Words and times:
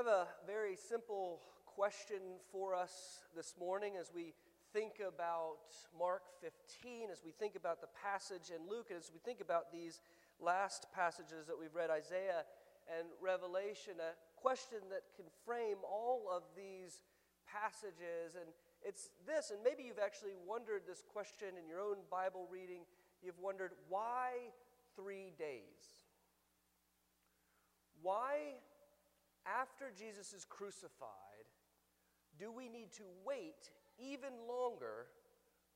have 0.00 0.06
a 0.06 0.28
very 0.46 0.76
simple 0.76 1.40
question 1.66 2.40
for 2.50 2.74
us 2.74 3.20
this 3.36 3.52
morning 3.60 3.96
as 4.00 4.10
we 4.14 4.32
think 4.72 4.92
about 5.06 5.76
Mark 5.98 6.22
15, 6.40 7.10
as 7.12 7.20
we 7.22 7.32
think 7.32 7.54
about 7.54 7.82
the 7.82 7.86
passage 8.02 8.48
in 8.48 8.66
Luke, 8.66 8.86
and 8.88 8.98
as 8.98 9.10
we 9.12 9.20
think 9.26 9.42
about 9.42 9.70
these 9.70 10.00
last 10.40 10.86
passages 10.94 11.44
that 11.46 11.60
we've 11.60 11.74
read, 11.74 11.90
Isaiah 11.90 12.48
and 12.88 13.08
Revelation, 13.20 14.00
a 14.00 14.16
question 14.40 14.78
that 14.88 15.02
can 15.16 15.26
frame 15.44 15.76
all 15.84 16.32
of 16.34 16.44
these 16.56 17.04
passages. 17.44 18.40
And 18.40 18.48
it's 18.80 19.10
this, 19.26 19.50
and 19.50 19.60
maybe 19.62 19.82
you've 19.82 20.02
actually 20.02 20.32
wondered 20.48 20.88
this 20.88 21.04
question 21.12 21.60
in 21.62 21.68
your 21.68 21.80
own 21.80 22.00
Bible 22.10 22.48
reading. 22.50 22.88
You've 23.22 23.38
wondered, 23.38 23.72
why 23.90 24.48
three 24.96 25.34
days? 25.38 26.08
Why, 28.00 28.56
after 29.50 29.90
Jesus 29.96 30.32
is 30.32 30.44
crucified, 30.44 31.48
do 32.38 32.52
we 32.52 32.68
need 32.68 32.92
to 32.92 33.04
wait 33.24 33.70
even 33.98 34.30
longer 34.48 35.06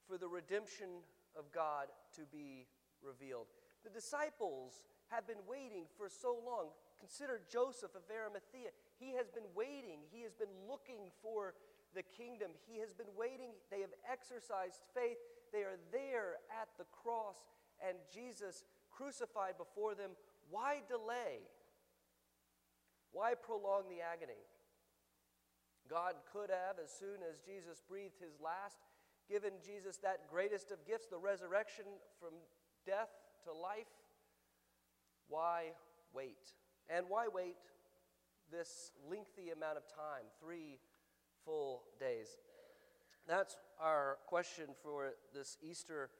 for 0.07 0.17
the 0.19 0.29
redemption 0.29 1.03
of 1.37 1.51
God 1.53 1.89
to 2.17 2.23
be 2.31 2.67
revealed? 3.03 3.47
The 3.85 3.91
disciples 3.91 4.85
have 5.09 5.27
been 5.27 5.43
waiting 5.49 5.85
for 5.99 6.09
so 6.09 6.39
long. 6.47 6.69
Consider 6.99 7.41
Joseph 7.51 7.95
of 7.95 8.03
Arimathea. 8.09 8.71
He 8.99 9.13
has 9.15 9.29
been 9.29 9.49
waiting, 9.55 10.01
he 10.11 10.23
has 10.23 10.33
been 10.33 10.53
looking 10.69 11.11
for 11.21 11.55
the 11.95 12.03
kingdom. 12.03 12.51
He 12.67 12.81
has 12.81 12.93
been 12.93 13.11
waiting. 13.17 13.55
They 13.71 13.81
have 13.81 13.95
exercised 14.11 14.83
faith. 14.93 15.17
They 15.53 15.63
are 15.63 15.79
there 15.93 16.43
at 16.51 16.69
the 16.77 16.85
cross, 16.91 17.47
and 17.79 17.97
Jesus 18.13 18.65
crucified 18.91 19.57
before 19.57 19.95
them. 19.95 20.11
Why 20.51 20.83
delay? 20.89 21.47
Why 23.15 23.35
prolong 23.39 23.87
the 23.89 24.03
agony? 24.03 24.43
God 25.89 26.15
could 26.33 26.51
have, 26.51 26.83
as 26.83 26.91
soon 26.91 27.23
as 27.23 27.39
Jesus 27.39 27.81
breathed 27.87 28.19
his 28.19 28.41
last, 28.43 28.79
given 29.31 29.53
Jesus 29.65 29.97
that 29.99 30.27
greatest 30.29 30.73
of 30.73 30.85
gifts, 30.85 31.07
the 31.07 31.19
resurrection 31.19 31.87
from 32.19 32.35
death 32.85 33.15
to 33.45 33.53
life. 33.53 33.87
Why 35.29 35.79
wait? 36.13 36.59
And 36.91 37.07
why 37.09 37.29
wait 37.33 37.57
this 38.51 38.91
lengthy 39.09 39.51
amount 39.51 39.79
of 39.79 39.87
time, 39.87 40.27
three 40.43 40.81
full 41.45 41.85
days? 42.01 42.37
That's 43.29 43.57
our 43.81 44.19
question 44.27 44.67
for 44.83 45.13
this 45.33 45.57
Easter 45.63 46.11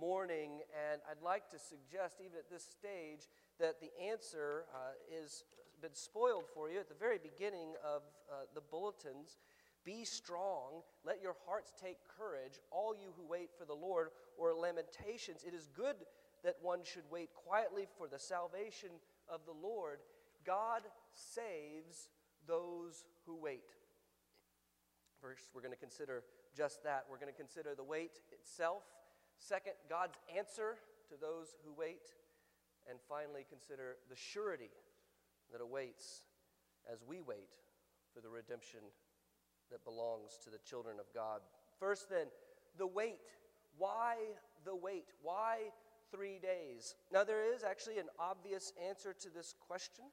morning, 0.00 0.60
and 0.90 1.02
I'd 1.10 1.22
like 1.22 1.50
to 1.50 1.58
suggest, 1.58 2.16
even 2.24 2.38
at 2.38 2.50
this 2.50 2.64
stage, 2.64 3.28
that 3.60 3.80
the 3.80 3.90
answer 4.02 4.64
uh, 4.72 4.94
is 5.22 5.44
been 5.80 5.94
spoiled 5.94 6.44
for 6.52 6.70
you 6.70 6.78
at 6.78 6.88
the 6.88 6.94
very 6.94 7.18
beginning 7.18 7.74
of 7.84 8.02
uh, 8.30 8.44
the 8.54 8.60
bulletins. 8.60 9.38
Be 9.84 10.04
strong, 10.04 10.82
let 11.04 11.22
your 11.22 11.36
hearts 11.46 11.72
take 11.80 11.96
courage, 12.18 12.60
all 12.70 12.94
you 12.94 13.12
who 13.16 13.26
wait 13.26 13.50
for 13.56 13.64
the 13.64 13.74
Lord, 13.74 14.08
or 14.36 14.52
Lamentations. 14.52 15.44
It 15.46 15.54
is 15.54 15.68
good 15.74 15.96
that 16.44 16.56
one 16.62 16.80
should 16.84 17.04
wait 17.10 17.30
quietly 17.34 17.86
for 17.96 18.06
the 18.08 18.18
salvation 18.18 18.90
of 19.28 19.40
the 19.46 19.52
Lord. 19.52 20.00
God 20.44 20.82
saves 21.12 22.10
those 22.46 23.04
who 23.26 23.36
wait. 23.36 23.74
First, 25.20 25.50
we're 25.54 25.62
going 25.62 25.74
to 25.74 25.80
consider 25.80 26.22
just 26.56 26.82
that. 26.84 27.04
We're 27.10 27.18
going 27.18 27.32
to 27.32 27.38
consider 27.38 27.74
the 27.74 27.84
wait 27.84 28.20
itself. 28.32 28.82
Second, 29.38 29.74
God's 29.88 30.18
answer 30.36 30.76
to 31.08 31.14
those 31.20 31.56
who 31.64 31.72
wait. 31.76 32.12
And 32.88 32.98
finally, 33.08 33.44
consider 33.48 33.96
the 34.08 34.16
surety 34.16 34.70
that 35.52 35.60
awaits 35.60 36.22
as 36.90 37.02
we 37.06 37.20
wait 37.20 37.56
for 38.14 38.20
the 38.20 38.28
redemption 38.28 38.80
that 39.70 39.84
belongs 39.84 40.38
to 40.44 40.50
the 40.50 40.58
children 40.58 40.96
of 40.98 41.06
God. 41.14 41.40
First, 41.78 42.08
then, 42.08 42.26
the 42.76 42.86
wait. 42.86 43.20
Why 43.76 44.16
the 44.64 44.74
wait? 44.74 45.06
Why 45.22 45.70
three 46.10 46.38
days? 46.38 46.94
Now, 47.12 47.24
there 47.24 47.52
is 47.54 47.62
actually 47.62 47.98
an 47.98 48.08
obvious 48.18 48.72
answer 48.88 49.14
to 49.20 49.28
this 49.30 49.54
question. 49.66 50.04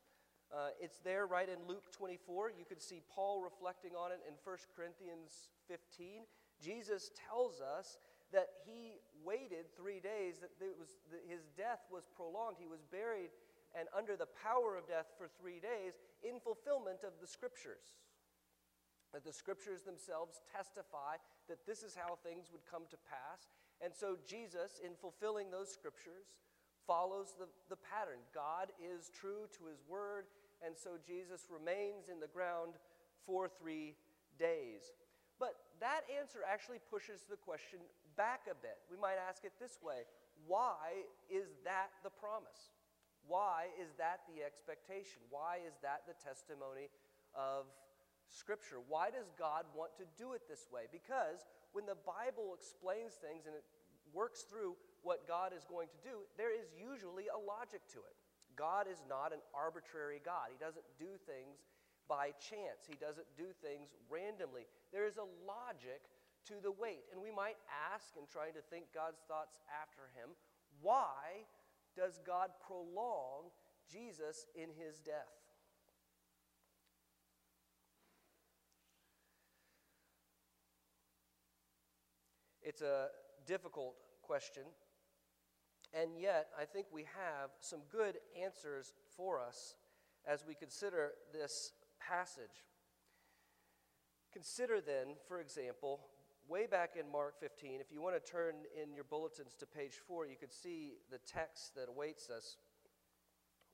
Uh, 0.54 0.70
it's 0.80 1.00
there 1.00 1.26
right 1.26 1.50
in 1.50 1.58
Luke 1.68 1.92
24. 1.92 2.52
You 2.58 2.66
can 2.66 2.80
see 2.80 3.02
Paul 3.14 3.42
reflecting 3.42 3.92
on 3.98 4.12
it 4.12 4.20
in 4.28 4.36
1 4.44 4.58
Corinthians 4.76 5.50
15. 5.68 6.24
Jesus 6.62 7.10
tells 7.30 7.62
us 7.62 7.98
that 8.32 8.48
he 8.66 9.00
waited 9.24 9.66
three 9.76 10.00
days, 10.00 10.40
that, 10.40 10.52
was, 10.78 10.98
that 11.12 11.24
his 11.28 11.48
death 11.58 11.82
was 11.92 12.04
prolonged. 12.16 12.58
He 12.60 12.68
was 12.68 12.84
buried 12.92 13.32
and 13.78 13.92
under 13.92 14.16
the 14.16 14.32
power 14.42 14.80
of 14.80 14.88
death 14.88 15.12
for 15.18 15.28
three 15.28 15.60
days 15.60 16.00
in 16.24 16.40
fulfillment 16.40 17.04
of 17.04 17.14
the 17.20 17.28
scriptures. 17.28 18.00
That 19.14 19.24
the 19.24 19.36
scriptures 19.36 19.84
themselves 19.84 20.42
testify 20.52 21.20
that 21.48 21.68
this 21.68 21.84
is 21.84 21.96
how 21.96 22.18
things 22.24 22.50
would 22.52 22.66
come 22.66 22.84
to 22.90 22.98
pass. 23.08 23.52
And 23.84 23.94
so 23.94 24.18
Jesus, 24.28 24.80
in 24.84 24.96
fulfilling 24.96 25.52
those 25.52 25.72
scriptures, 25.72 26.36
follows 26.88 27.36
the, 27.38 27.48
the 27.70 27.80
pattern. 27.80 28.20
God 28.34 28.72
is 28.80 29.12
true 29.12 29.48
to 29.58 29.68
his 29.68 29.84
word, 29.88 30.26
and 30.66 30.76
so 30.76 30.98
Jesus 31.06 31.48
remains 31.52 32.10
in 32.10 32.20
the 32.20 32.32
ground 32.32 32.76
for 33.26 33.50
three 33.50 33.96
days. 34.40 34.94
But 35.40 35.56
that 35.80 36.08
answer 36.08 36.40
actually 36.48 36.80
pushes 36.90 37.26
the 37.30 37.36
question 37.36 37.80
back 38.16 38.48
a 38.48 38.56
bit. 38.56 38.80
We 38.90 38.98
might 38.98 39.20
ask 39.20 39.44
it 39.44 39.54
this 39.60 39.80
way 39.84 40.08
Why 40.48 41.08
is 41.30 41.52
that 41.64 41.92
the 42.04 42.10
promise? 42.10 42.75
Why 43.28 43.74
is 43.82 43.94
that 43.98 44.22
the 44.30 44.46
expectation? 44.46 45.22
Why 45.30 45.60
is 45.66 45.76
that 45.82 46.06
the 46.06 46.18
testimony 46.22 46.90
of 47.34 47.66
Scripture? 48.30 48.82
Why 48.88 49.10
does 49.10 49.30
God 49.38 49.66
want 49.74 49.98
to 49.98 50.06
do 50.18 50.34
it 50.34 50.46
this 50.50 50.70
way? 50.70 50.86
Because 50.92 51.46
when 51.74 51.86
the 51.86 51.98
Bible 52.06 52.54
explains 52.54 53.18
things 53.18 53.46
and 53.46 53.54
it 53.54 53.66
works 54.14 54.46
through 54.46 54.78
what 55.02 55.28
God 55.28 55.54
is 55.54 55.66
going 55.66 55.90
to 55.90 56.00
do, 56.02 56.26
there 56.38 56.54
is 56.54 56.70
usually 56.74 57.30
a 57.30 57.38
logic 57.38 57.86
to 57.94 58.02
it. 58.06 58.18
God 58.56 58.88
is 58.88 59.04
not 59.10 59.36
an 59.36 59.44
arbitrary 59.52 60.24
God. 60.24 60.50
He 60.50 60.58
doesn't 60.58 60.86
do 60.98 61.20
things 61.28 61.66
by 62.08 62.38
chance, 62.38 62.86
He 62.86 62.94
doesn't 63.02 63.26
do 63.34 63.50
things 63.66 63.98
randomly. 64.14 64.70
There 64.94 65.10
is 65.10 65.18
a 65.18 65.26
logic 65.42 66.06
to 66.46 66.62
the 66.62 66.70
wait. 66.70 67.02
And 67.10 67.18
we 67.18 67.34
might 67.34 67.58
ask, 67.74 68.14
in 68.14 68.30
trying 68.30 68.54
to 68.54 68.62
think 68.70 68.94
God's 68.94 69.26
thoughts 69.26 69.58
after 69.74 70.14
Him, 70.14 70.38
why 70.86 71.50
does 71.96 72.20
God 72.26 72.50
prolong 72.66 73.52
Jesus 73.92 74.46
in 74.56 74.70
his 74.78 75.00
death? 75.00 75.32
It's 82.62 82.82
a 82.82 83.10
difficult 83.46 83.96
question, 84.24 84.64
and 85.94 86.18
yet 86.20 86.48
I 86.60 86.66
think 86.66 86.88
we 86.92 87.04
have 87.04 87.52
some 87.60 87.82
good 87.92 88.18
answers 88.44 88.94
for 89.16 89.40
us 89.40 89.76
as 90.28 90.44
we 90.48 90.56
consider 90.56 91.12
this 91.32 91.74
passage. 92.00 92.66
Consider 94.34 94.82
then, 94.82 95.16
for 95.28 95.40
example, 95.40 96.00
way 96.48 96.68
back 96.68 96.96
in 97.00 97.12
Mark 97.12 97.40
15, 97.40 97.82
if 97.82 97.92
you 97.92 98.02
want 98.02 98.16
to 98.16 98.32
turn 98.32 98.56
in 98.82 98.94
your 98.94 99.04
bulletins 99.04 99.56
to 99.60 99.66
page 99.66 99.98
4, 100.08 100.28
you 100.28 100.36
could 100.40 100.54
see 100.54 100.94
the 101.10 101.18
text 101.20 101.76
that 101.76 101.90
awaits 101.90 102.30
us. 102.30 102.58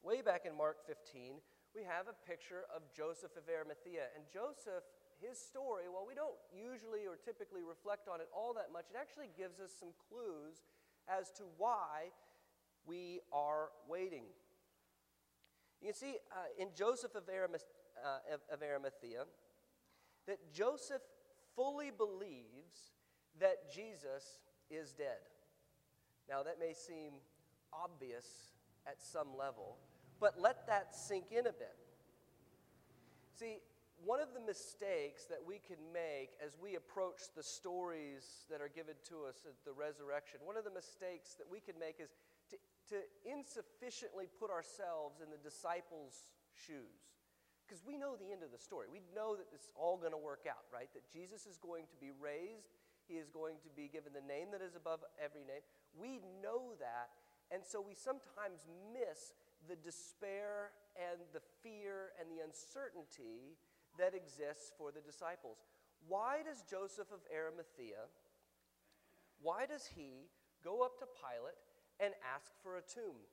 Way 0.04 0.22
back 0.22 0.46
in 0.46 0.56
Mark 0.56 0.78
15, 0.88 1.36
we 1.76 1.84
have 1.84 2.08
a 2.08 2.16
picture 2.28 2.64
of 2.74 2.82
Joseph 2.96 3.36
of 3.38 3.44
Arimathea. 3.48 4.12
And 4.16 4.24
Joseph, 4.32 4.84
his 5.20 5.38
story, 5.38 5.92
while 5.92 6.08
we 6.08 6.16
don't 6.16 6.36
usually 6.52 7.06
or 7.06 7.16
typically 7.16 7.62
reflect 7.62 8.08
on 8.08 8.20
it 8.20 8.28
all 8.36 8.54
that 8.56 8.72
much, 8.74 8.86
it 8.90 8.98
actually 9.00 9.30
gives 9.38 9.60
us 9.60 9.72
some 9.78 9.92
clues 10.08 10.64
as 11.08 11.32
to 11.38 11.44
why 11.58 12.12
we 12.86 13.20
are 13.32 13.70
waiting. 13.88 14.24
You 15.82 15.88
can 15.90 15.96
see 15.96 16.16
uh, 16.32 16.50
in 16.58 16.70
Joseph 16.76 17.16
of, 17.16 17.24
uh, 17.28 18.54
of 18.54 18.64
Arimathea 18.64 19.26
that 20.28 20.40
Joseph 20.54 21.02
fully 21.56 21.92
believes 21.96 22.94
that 23.40 23.72
Jesus 23.74 24.40
is 24.70 24.94
dead. 24.94 25.20
Now, 26.30 26.44
that 26.44 26.60
may 26.60 26.74
seem 26.74 27.14
obvious 27.74 28.26
at 28.88 29.02
some 29.02 29.28
level, 29.38 29.78
but 30.20 30.40
let 30.40 30.68
that 30.68 30.96
sink 30.96 31.26
in 31.32 31.48
a 31.48 31.54
bit. 31.54 31.76
See, 33.38 33.58
one 34.04 34.20
of 34.20 34.34
the 34.34 34.40
mistakes 34.40 35.26
that 35.26 35.40
we 35.46 35.60
can 35.60 35.78
make 35.94 36.32
as 36.44 36.58
we 36.62 36.76
approach 36.76 37.22
the 37.36 37.44
stories 37.44 38.46
that 38.50 38.62
are 38.62 38.70
given 38.70 38.96
to 39.10 39.26
us 39.28 39.46
at 39.46 39.54
the 39.66 39.74
resurrection, 39.74 40.40
one 40.44 40.58
of 40.58 40.64
the 40.64 40.72
mistakes 40.74 41.36
that 41.36 41.46
we 41.50 41.60
can 41.60 41.78
make 41.80 42.00
is 42.00 42.10
to, 42.50 42.58
to 42.90 43.02
insufficiently 43.30 44.26
put 44.40 44.50
ourselves 44.50 45.22
in 45.22 45.30
the 45.30 45.38
disciples' 45.38 46.26
shoes 46.54 47.21
because 47.72 47.88
we 47.88 47.96
know 47.96 48.20
the 48.20 48.36
end 48.36 48.44
of 48.44 48.52
the 48.52 48.60
story. 48.60 48.92
We 48.92 49.00
know 49.16 49.40
that 49.40 49.48
it's 49.56 49.72
all 49.80 49.96
going 49.96 50.12
to 50.12 50.20
work 50.20 50.44
out, 50.44 50.68
right? 50.76 50.92
That 50.92 51.08
Jesus 51.08 51.48
is 51.48 51.56
going 51.56 51.88
to 51.88 51.96
be 52.04 52.12
raised, 52.12 52.76
he 53.08 53.16
is 53.16 53.32
going 53.32 53.64
to 53.64 53.72
be 53.72 53.88
given 53.88 54.12
the 54.12 54.28
name 54.28 54.52
that 54.52 54.60
is 54.60 54.76
above 54.76 55.00
every 55.16 55.48
name. 55.48 55.64
We 55.96 56.20
know 56.44 56.76
that, 56.84 57.16
and 57.48 57.64
so 57.64 57.80
we 57.80 57.96
sometimes 57.96 58.68
miss 58.92 59.32
the 59.72 59.80
despair 59.80 60.76
and 61.00 61.24
the 61.32 61.40
fear 61.64 62.12
and 62.20 62.28
the 62.28 62.44
uncertainty 62.44 63.56
that 63.96 64.12
exists 64.12 64.76
for 64.76 64.92
the 64.92 65.00
disciples. 65.00 65.64
Why 66.12 66.44
does 66.44 66.68
Joseph 66.68 67.08
of 67.16 67.24
Arimathea, 67.32 68.12
why 69.40 69.64
does 69.64 69.88
he 69.88 70.28
go 70.60 70.84
up 70.84 71.00
to 71.00 71.08
Pilate 71.08 71.56
and 72.04 72.12
ask 72.36 72.52
for 72.60 72.76
a 72.76 72.84
tomb? 72.84 73.24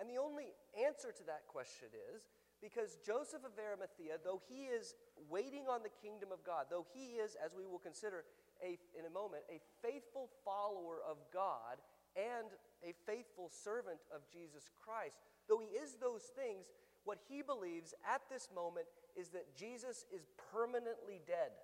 And 0.00 0.08
the 0.08 0.16
only 0.16 0.56
answer 0.72 1.12
to 1.12 1.24
that 1.28 1.44
question 1.44 1.92
is 1.92 2.24
because 2.62 2.98
Joseph 3.04 3.44
of 3.44 3.56
Arimathea, 3.56 4.20
though 4.22 4.40
he 4.48 4.68
is 4.68 4.94
waiting 5.28 5.64
on 5.68 5.82
the 5.82 5.92
kingdom 6.02 6.28
of 6.32 6.44
God, 6.44 6.66
though 6.68 6.86
he 6.92 7.16
is, 7.16 7.36
as 7.42 7.54
we 7.56 7.66
will 7.66 7.80
consider 7.80 8.24
a, 8.62 8.78
in 8.98 9.06
a 9.06 9.10
moment, 9.10 9.42
a 9.48 9.60
faithful 9.80 10.28
follower 10.44 11.00
of 11.08 11.16
God 11.32 11.80
and 12.16 12.52
a 12.84 12.92
faithful 13.06 13.48
servant 13.48 14.00
of 14.14 14.28
Jesus 14.28 14.68
Christ, 14.76 15.20
though 15.48 15.60
he 15.60 15.72
is 15.76 15.96
those 15.96 16.28
things, 16.36 16.68
what 17.04 17.18
he 17.28 17.40
believes 17.40 17.94
at 18.04 18.20
this 18.28 18.48
moment 18.54 18.86
is 19.16 19.28
that 19.30 19.56
Jesus 19.56 20.04
is 20.12 20.28
permanently 20.52 21.20
dead, 21.26 21.56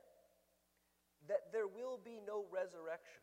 that 1.28 1.52
there 1.52 1.68
will 1.68 2.00
be 2.02 2.20
no 2.26 2.44
resurrection, 2.48 3.20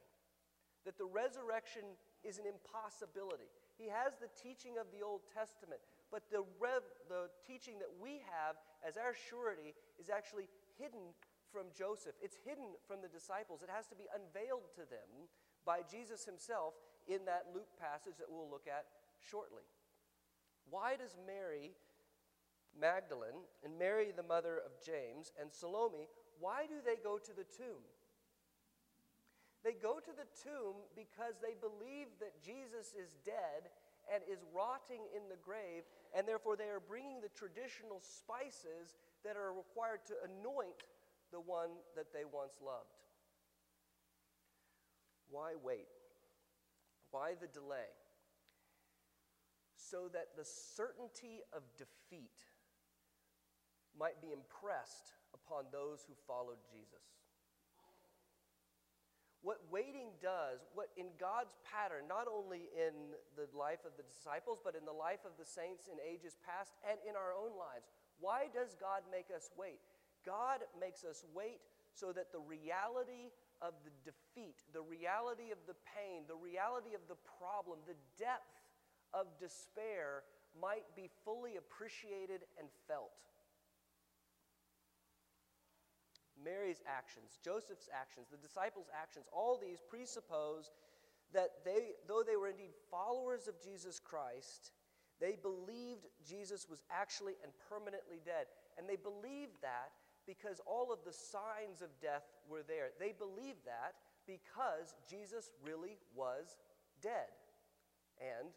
that 0.85 0.97
the 0.97 1.09
resurrection 1.09 1.97
is 2.23 2.37
an 2.37 2.45
impossibility. 2.45 3.49
He 3.77 3.89
has 3.89 4.13
the 4.21 4.29
teaching 4.37 4.77
of 4.77 4.87
the 4.93 5.03
Old 5.03 5.21
Testament, 5.33 5.81
but 6.13 6.29
the, 6.29 6.45
rev, 6.61 6.85
the 7.09 7.33
teaching 7.41 7.81
that 7.81 7.89
we 7.97 8.21
have 8.29 8.61
as 8.85 9.01
our 9.01 9.17
surety 9.17 9.73
is 9.97 10.13
actually 10.13 10.45
hidden 10.77 11.17
from 11.49 11.73
Joseph. 11.73 12.13
It's 12.21 12.37
hidden 12.45 12.77
from 12.85 13.01
the 13.01 13.09
disciples. 13.09 13.65
It 13.65 13.73
has 13.73 13.89
to 13.89 13.97
be 13.97 14.05
unveiled 14.13 14.69
to 14.77 14.85
them 14.85 15.25
by 15.65 15.81
Jesus 15.81 16.21
himself 16.21 16.77
in 17.09 17.25
that 17.25 17.49
Luke 17.49 17.73
passage 17.81 18.21
that 18.21 18.29
we'll 18.29 18.45
look 18.45 18.69
at 18.69 18.85
shortly. 19.17 19.65
Why 20.69 21.01
does 21.01 21.17
Mary 21.25 21.73
Magdalene 22.79 23.49
and 23.65 23.77
Mary, 23.77 24.13
the 24.15 24.21
mother 24.21 24.61
of 24.61 24.77
James, 24.85 25.33
and 25.41 25.49
Salome, 25.49 26.09
why 26.39 26.65
do 26.69 26.77
they 26.85 27.01
go 27.01 27.17
to 27.17 27.33
the 27.33 27.45
tomb? 27.57 27.81
They 29.63 29.73
go 29.73 29.97
to 29.97 30.13
the 30.13 30.29
tomb 30.37 30.77
because 30.93 31.41
they 31.41 31.55
believe 31.57 32.13
that 32.19 32.37
Jesus 32.43 32.93
is 32.93 33.17
dead 33.25 33.73
and 34.11 34.23
is 34.27 34.43
rotting 34.53 35.05
in 35.15 35.29
the 35.29 35.39
grave, 35.43 35.83
and 36.15 36.27
therefore 36.27 36.55
they 36.55 36.71
are 36.71 36.81
bringing 36.81 37.21
the 37.21 37.31
traditional 37.31 38.01
spices 38.01 38.97
that 39.23 39.37
are 39.37 39.53
required 39.53 40.01
to 40.07 40.13
anoint 40.25 40.83
the 41.31 41.39
one 41.39 41.69
that 41.95 42.13
they 42.13 42.25
once 42.25 42.59
loved. 42.63 42.99
Why 45.29 45.53
wait? 45.61 45.87
Why 47.11 47.33
the 47.39 47.47
delay? 47.47 47.89
So 49.75 50.09
that 50.13 50.35
the 50.37 50.45
certainty 50.45 51.41
of 51.53 51.63
defeat 51.77 52.37
might 53.97 54.21
be 54.21 54.31
impressed 54.31 55.13
upon 55.33 55.65
those 55.71 56.05
who 56.07 56.13
followed 56.27 56.61
Jesus. 56.71 57.22
What 59.43 59.59
waiting 59.67 60.15
does, 60.23 60.63
what 60.71 60.87
in 60.95 61.11
God's 61.19 61.59
pattern, 61.67 62.07
not 62.07 62.31
only 62.31 62.71
in 62.71 63.11
the 63.35 63.51
life 63.51 63.83
of 63.83 63.91
the 63.99 64.07
disciples, 64.07 64.63
but 64.63 64.71
in 64.71 64.87
the 64.87 64.95
life 64.95 65.27
of 65.27 65.35
the 65.35 65.43
saints 65.43 65.91
in 65.91 65.99
ages 65.99 66.39
past 66.39 66.71
and 66.87 66.95
in 67.03 67.19
our 67.19 67.35
own 67.35 67.51
lives, 67.59 67.91
why 68.23 68.47
does 68.55 68.79
God 68.79 69.03
make 69.11 69.27
us 69.35 69.51
wait? 69.59 69.83
God 70.23 70.63
makes 70.79 71.03
us 71.03 71.27
wait 71.35 71.59
so 71.91 72.15
that 72.15 72.31
the 72.31 72.39
reality 72.39 73.35
of 73.59 73.75
the 73.83 73.91
defeat, 74.07 74.63
the 74.71 74.81
reality 74.81 75.51
of 75.51 75.59
the 75.67 75.75
pain, 75.83 76.23
the 76.31 76.39
reality 76.39 76.95
of 76.95 77.03
the 77.11 77.19
problem, 77.35 77.83
the 77.83 77.99
depth 78.15 78.63
of 79.11 79.27
despair 79.43 80.23
might 80.55 80.87
be 80.95 81.11
fully 81.27 81.59
appreciated 81.59 82.47
and 82.55 82.71
felt. 82.87 83.11
Mary's 86.43 86.81
actions, 86.87 87.39
Joseph's 87.43 87.89
actions, 87.93 88.27
the 88.29 88.37
disciples' 88.37 88.87
actions, 88.93 89.25
all 89.31 89.57
these 89.57 89.79
presuppose 89.89 90.71
that 91.33 91.63
they, 91.65 91.95
though 92.07 92.23
they 92.25 92.35
were 92.35 92.49
indeed 92.49 92.73
followers 92.91 93.47
of 93.47 93.61
Jesus 93.61 93.99
Christ, 93.99 94.71
they 95.19 95.37
believed 95.41 96.05
Jesus 96.27 96.67
was 96.69 96.83
actually 96.91 97.33
and 97.43 97.51
permanently 97.69 98.19
dead. 98.25 98.47
And 98.77 98.87
they 98.87 98.97
believed 98.97 99.61
that 99.61 99.93
because 100.25 100.61
all 100.65 100.91
of 100.91 100.99
the 101.05 101.13
signs 101.13 101.81
of 101.81 101.89
death 102.01 102.23
were 102.49 102.63
there. 102.67 102.91
They 102.99 103.13
believed 103.13 103.65
that 103.65 103.95
because 104.27 104.95
Jesus 105.09 105.51
really 105.63 105.97
was 106.15 106.57
dead. 107.01 107.31
And 108.19 108.49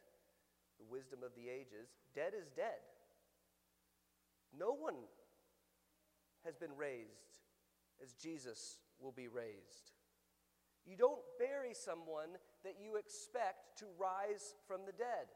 the 0.78 0.86
wisdom 0.90 1.20
of 1.24 1.32
the 1.34 1.48
ages 1.48 1.96
dead 2.14 2.32
is 2.38 2.50
dead. 2.50 2.80
No 4.56 4.72
one 4.72 4.94
has 6.44 6.56
been 6.56 6.74
raised 6.76 7.35
as 8.02 8.12
Jesus 8.14 8.78
will 9.00 9.12
be 9.12 9.28
raised. 9.28 9.92
You 10.86 10.96
don't 10.96 11.22
bury 11.38 11.74
someone 11.74 12.38
that 12.62 12.76
you 12.80 12.96
expect 12.96 13.78
to 13.78 13.86
rise 13.98 14.54
from 14.66 14.86
the 14.86 14.92
dead. 14.92 15.26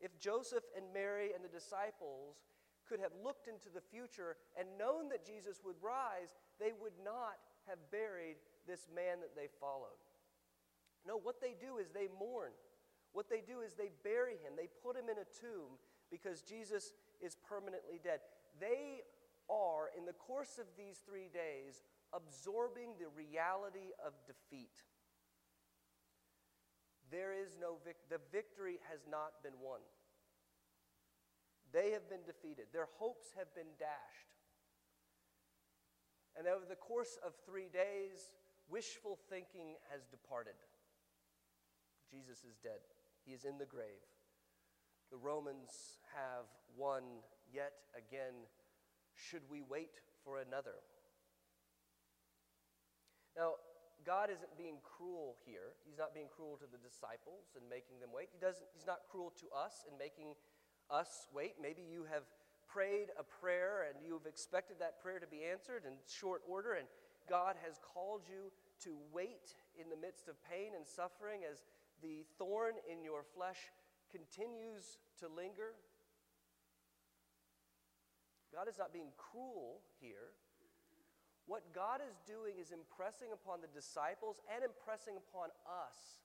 If 0.00 0.18
Joseph 0.18 0.64
and 0.76 0.86
Mary 0.92 1.30
and 1.34 1.44
the 1.44 1.48
disciples 1.52 2.50
could 2.88 3.00
have 3.00 3.12
looked 3.22 3.46
into 3.46 3.70
the 3.72 3.80
future 3.80 4.36
and 4.58 4.66
known 4.78 5.08
that 5.10 5.24
Jesus 5.24 5.60
would 5.64 5.76
rise, 5.80 6.34
they 6.58 6.72
would 6.72 6.98
not 7.04 7.38
have 7.68 7.78
buried 7.92 8.36
this 8.66 8.88
man 8.94 9.20
that 9.20 9.36
they 9.36 9.46
followed. 9.60 10.02
No, 11.06 11.16
what 11.16 11.40
they 11.40 11.54
do 11.54 11.78
is 11.78 11.90
they 11.90 12.08
mourn. 12.18 12.50
What 13.12 13.30
they 13.30 13.42
do 13.46 13.60
is 13.60 13.74
they 13.74 13.90
bury 14.02 14.34
him. 14.42 14.54
They 14.56 14.68
put 14.82 14.96
him 14.96 15.06
in 15.06 15.18
a 15.18 15.30
tomb 15.30 15.78
because 16.10 16.42
Jesus 16.42 16.92
is 17.20 17.36
permanently 17.48 18.00
dead. 18.02 18.20
They 18.58 19.06
are, 19.50 19.90
in 19.98 20.06
the 20.06 20.12
course 20.12 20.58
of 20.58 20.66
these 20.78 21.02
three 21.04 21.28
days, 21.32 21.82
absorbing 22.14 22.94
the 22.98 23.10
reality 23.10 23.90
of 24.04 24.14
defeat. 24.26 24.82
There 27.10 27.34
is 27.34 27.58
no 27.60 27.78
vic- 27.84 28.08
the 28.08 28.20
victory 28.30 28.78
has 28.88 29.00
not 29.10 29.42
been 29.42 29.58
won. 29.60 29.80
They 31.72 31.90
have 31.90 32.08
been 32.08 32.22
defeated. 32.26 32.66
Their 32.72 32.88
hopes 32.98 33.34
have 33.36 33.52
been 33.54 33.74
dashed. 33.78 34.30
And 36.38 36.46
over 36.46 36.64
the 36.68 36.76
course 36.76 37.18
of 37.26 37.34
three 37.46 37.68
days, 37.68 38.30
wishful 38.68 39.18
thinking 39.28 39.74
has 39.90 40.06
departed. 40.06 40.54
Jesus 42.10 42.44
is 42.44 42.56
dead. 42.62 42.80
He 43.26 43.32
is 43.32 43.44
in 43.44 43.58
the 43.58 43.66
grave. 43.66 44.02
The 45.10 45.16
Romans 45.16 45.98
have 46.14 46.46
won 46.76 47.02
yet 47.52 47.72
again 47.98 48.46
should 49.28 49.42
we 49.50 49.60
wait 49.60 50.00
for 50.24 50.40
another? 50.40 50.80
Now, 53.36 53.60
God 54.04 54.32
isn't 54.32 54.56
being 54.56 54.80
cruel 54.80 55.36
here. 55.44 55.76
He's 55.84 55.98
not 56.00 56.16
being 56.16 56.32
cruel 56.32 56.56
to 56.56 56.68
the 56.68 56.80
disciples 56.80 57.52
and 57.52 57.68
making 57.68 58.00
them 58.00 58.10
wait. 58.12 58.32
He 58.32 58.40
doesn't, 58.40 58.64
he's 58.72 58.88
not 58.88 59.04
cruel 59.12 59.32
to 59.44 59.46
us 59.52 59.84
and 59.84 59.96
making 60.00 60.32
us 60.88 61.28
wait. 61.32 61.60
Maybe 61.60 61.84
you 61.84 62.08
have 62.08 62.24
prayed 62.64 63.12
a 63.18 63.24
prayer 63.24 63.84
and 63.88 64.00
you've 64.00 64.24
expected 64.26 64.80
that 64.80 65.02
prayer 65.02 65.20
to 65.20 65.28
be 65.28 65.44
answered 65.44 65.84
in 65.84 65.92
short 66.08 66.40
order, 66.48 66.74
and 66.74 66.88
God 67.28 67.56
has 67.64 67.78
called 67.82 68.22
you 68.24 68.48
to 68.88 68.96
wait 69.12 69.54
in 69.76 69.90
the 69.90 70.00
midst 70.00 70.28
of 70.28 70.40
pain 70.48 70.72
and 70.74 70.86
suffering 70.86 71.44
as 71.44 71.68
the 72.02 72.24
thorn 72.38 72.80
in 72.90 73.04
your 73.04 73.22
flesh 73.22 73.68
continues 74.10 74.98
to 75.20 75.28
linger. 75.28 75.76
God 78.54 78.68
is 78.68 78.78
not 78.78 78.92
being 78.92 79.14
cruel 79.16 79.80
here. 80.02 80.34
What 81.46 81.74
God 81.74 81.98
is 82.02 82.18
doing 82.26 82.58
is 82.60 82.70
impressing 82.70 83.34
upon 83.34 83.58
the 83.62 83.70
disciples 83.74 84.38
and 84.50 84.62
impressing 84.62 85.18
upon 85.18 85.50
us 85.66 86.22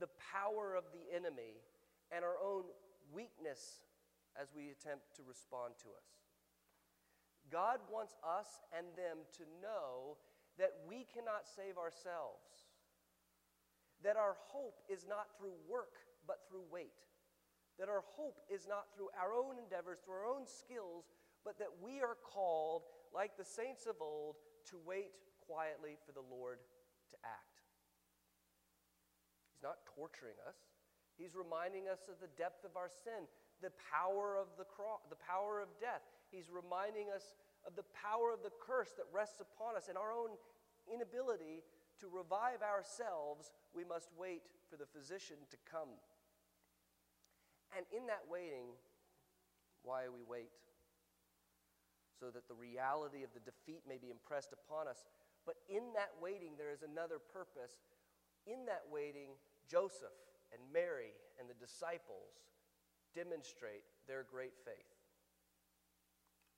the 0.00 0.08
power 0.16 0.72
of 0.76 0.84
the 0.92 1.04
enemy 1.12 1.60
and 2.08 2.24
our 2.24 2.40
own 2.40 2.64
weakness 3.12 3.84
as 4.32 4.48
we 4.56 4.72
attempt 4.72 5.12
to 5.16 5.22
respond 5.28 5.76
to 5.84 5.92
us. 5.92 6.08
God 7.52 7.84
wants 7.92 8.16
us 8.24 8.64
and 8.72 8.88
them 8.96 9.28
to 9.36 9.44
know 9.60 10.16
that 10.56 10.72
we 10.88 11.04
cannot 11.12 11.44
save 11.44 11.76
ourselves, 11.76 12.72
that 14.00 14.16
our 14.16 14.36
hope 14.48 14.80
is 14.88 15.04
not 15.08 15.36
through 15.36 15.56
work, 15.68 16.00
but 16.26 16.48
through 16.48 16.64
wait, 16.72 16.96
that 17.78 17.88
our 17.88 18.04
hope 18.16 18.40
is 18.48 18.64
not 18.68 18.88
through 18.96 19.12
our 19.20 19.32
own 19.36 19.60
endeavors, 19.60 20.00
through 20.00 20.14
our 20.14 20.28
own 20.28 20.48
skills, 20.48 21.12
but 21.44 21.58
that 21.58 21.70
we 21.82 22.00
are 22.00 22.16
called, 22.22 22.82
like 23.14 23.36
the 23.36 23.44
saints 23.44 23.86
of 23.86 23.96
old, 24.00 24.36
to 24.70 24.78
wait 24.84 25.10
quietly 25.46 25.98
for 26.06 26.12
the 26.12 26.24
Lord 26.30 26.58
to 27.10 27.16
act. 27.24 27.62
He's 29.52 29.62
not 29.62 29.84
torturing 29.84 30.38
us. 30.46 30.56
He's 31.18 31.36
reminding 31.36 31.88
us 31.88 32.08
of 32.08 32.18
the 32.22 32.32
depth 32.38 32.64
of 32.64 32.76
our 32.76 32.88
sin, 32.88 33.28
the 33.60 33.74
power 33.92 34.34
of 34.38 34.48
the 34.56 34.64
cross, 34.64 35.04
the 35.10 35.20
power 35.20 35.60
of 35.60 35.68
death. 35.78 36.02
He's 36.30 36.48
reminding 36.48 37.12
us 37.14 37.34
of 37.66 37.76
the 37.76 37.86
power 37.92 38.32
of 38.32 38.42
the 38.42 38.54
curse 38.58 38.90
that 38.96 39.06
rests 39.12 39.38
upon 39.38 39.76
us 39.76 39.86
and 39.88 39.98
our 39.98 40.10
own 40.10 40.34
inability 40.90 41.62
to 42.00 42.08
revive 42.08 42.62
ourselves. 42.62 43.52
We 43.74 43.84
must 43.84 44.10
wait 44.18 44.42
for 44.70 44.76
the 44.76 44.86
physician 44.86 45.36
to 45.50 45.56
come. 45.68 45.94
And 47.76 47.86
in 47.92 48.06
that 48.06 48.24
waiting, 48.28 48.74
why 49.82 50.08
we 50.08 50.24
wait? 50.26 50.50
So 52.22 52.30
that 52.30 52.46
the 52.46 52.54
reality 52.54 53.26
of 53.26 53.34
the 53.34 53.42
defeat 53.42 53.82
may 53.82 53.98
be 53.98 54.14
impressed 54.14 54.54
upon 54.54 54.86
us. 54.86 55.02
But 55.42 55.58
in 55.66 55.90
that 55.98 56.14
waiting, 56.22 56.54
there 56.54 56.70
is 56.70 56.86
another 56.86 57.18
purpose. 57.18 57.82
In 58.46 58.62
that 58.70 58.86
waiting, 58.86 59.34
Joseph 59.66 60.14
and 60.54 60.62
Mary 60.70 61.18
and 61.34 61.50
the 61.50 61.58
disciples 61.58 62.46
demonstrate 63.10 63.82
their 64.06 64.22
great 64.22 64.54
faith. 64.62 64.86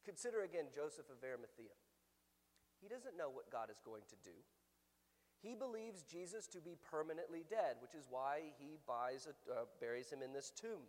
Consider 0.04 0.44
again 0.44 0.68
Joseph 0.68 1.08
of 1.08 1.24
Arimathea. 1.24 1.72
He 2.84 2.92
doesn't 2.92 3.16
know 3.16 3.32
what 3.32 3.48
God 3.48 3.72
is 3.72 3.80
going 3.80 4.04
to 4.12 4.20
do. 4.20 4.36
He 5.40 5.56
believes 5.56 6.04
Jesus 6.04 6.44
to 6.52 6.60
be 6.60 6.76
permanently 6.76 7.48
dead, 7.48 7.80
which 7.80 7.96
is 7.96 8.04
why 8.12 8.52
he 8.60 8.76
buys 8.84 9.24
a, 9.24 9.32
uh, 9.48 9.64
buries 9.80 10.12
him 10.12 10.20
in 10.20 10.36
this 10.36 10.52
tomb. 10.52 10.84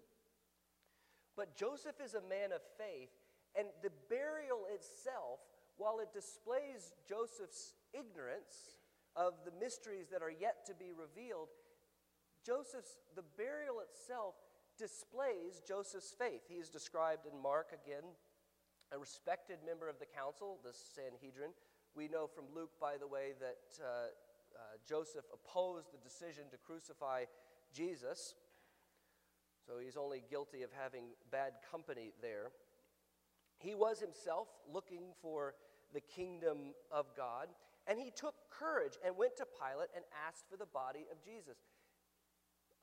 But 1.39 1.55
Joseph 1.55 2.03
is 2.03 2.15
a 2.15 2.27
man 2.27 2.51
of 2.51 2.59
faith, 2.75 3.15
and 3.57 3.67
the 3.81 3.91
burial 4.09 4.65
itself, 4.73 5.39
while 5.77 5.99
it 5.99 6.13
displays 6.13 6.93
Joseph's 7.07 7.73
ignorance 7.93 8.79
of 9.15 9.33
the 9.45 9.51
mysteries 9.59 10.07
that 10.11 10.21
are 10.21 10.31
yet 10.31 10.65
to 10.67 10.73
be 10.73 10.91
revealed, 10.91 11.49
Joseph's 12.45 12.99
the 13.15 13.23
burial 13.37 13.79
itself 13.79 14.35
displays 14.77 15.61
Joseph's 15.65 16.13
faith. 16.17 16.41
He 16.47 16.55
is 16.55 16.69
described 16.69 17.25
in 17.25 17.41
Mark 17.41 17.71
again, 17.71 18.03
a 18.91 18.99
respected 18.99 19.59
member 19.65 19.89
of 19.89 19.99
the 19.99 20.05
council, 20.05 20.59
the 20.63 20.73
Sanhedrin. 20.73 21.51
We 21.95 22.07
know 22.07 22.27
from 22.27 22.45
Luke, 22.53 22.71
by 22.79 22.97
the 22.99 23.07
way, 23.07 23.33
that 23.39 23.79
uh, 23.79 24.11
uh, 24.55 24.59
Joseph 24.87 25.25
opposed 25.33 25.91
the 25.91 25.97
decision 25.97 26.43
to 26.51 26.57
crucify 26.57 27.23
Jesus. 27.73 28.35
So 29.65 29.79
he's 29.83 29.97
only 29.97 30.21
guilty 30.29 30.61
of 30.61 30.69
having 30.71 31.05
bad 31.31 31.53
company 31.71 32.11
there. 32.21 32.51
He 33.57 33.75
was 33.75 33.99
himself 33.99 34.47
looking 34.71 35.13
for 35.21 35.55
the 35.93 36.01
kingdom 36.01 36.75
of 36.91 37.05
God, 37.15 37.47
and 37.87 37.99
he 37.99 38.11
took 38.11 38.35
courage 38.49 38.97
and 39.05 39.15
went 39.15 39.37
to 39.37 39.45
Pilate 39.45 39.89
and 39.95 40.03
asked 40.27 40.45
for 40.49 40.57
the 40.57 40.65
body 40.65 41.05
of 41.11 41.23
Jesus. 41.23 41.57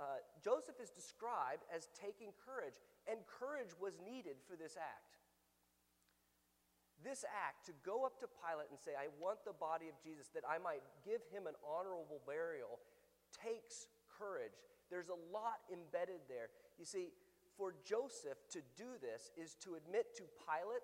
Uh, 0.00 0.18
Joseph 0.42 0.80
is 0.82 0.90
described 0.90 1.62
as 1.68 1.88
taking 1.94 2.32
courage, 2.40 2.80
and 3.06 3.20
courage 3.28 3.76
was 3.78 4.00
needed 4.00 4.40
for 4.48 4.56
this 4.56 4.76
act. 4.80 5.20
This 7.04 7.26
act, 7.26 7.66
to 7.66 7.72
go 7.84 8.06
up 8.06 8.18
to 8.22 8.30
Pilate 8.30 8.70
and 8.70 8.78
say, 8.78 8.94
I 8.94 9.10
want 9.18 9.42
the 9.44 9.52
body 9.52 9.90
of 9.90 9.98
Jesus 9.98 10.30
that 10.34 10.46
I 10.46 10.58
might 10.62 10.86
give 11.04 11.20
him 11.34 11.50
an 11.50 11.58
honorable 11.66 12.22
burial, 12.26 12.78
takes 13.34 13.90
courage. 14.06 14.54
There's 14.86 15.10
a 15.10 15.18
lot 15.34 15.66
embedded 15.66 16.22
there. 16.30 16.50
You 16.78 16.86
see, 16.86 17.10
for 17.62 17.78
Joseph 17.86 18.42
to 18.50 18.58
do 18.74 18.98
this 18.98 19.30
is 19.38 19.54
to 19.62 19.78
admit 19.78 20.18
to 20.18 20.26
Pilate 20.42 20.82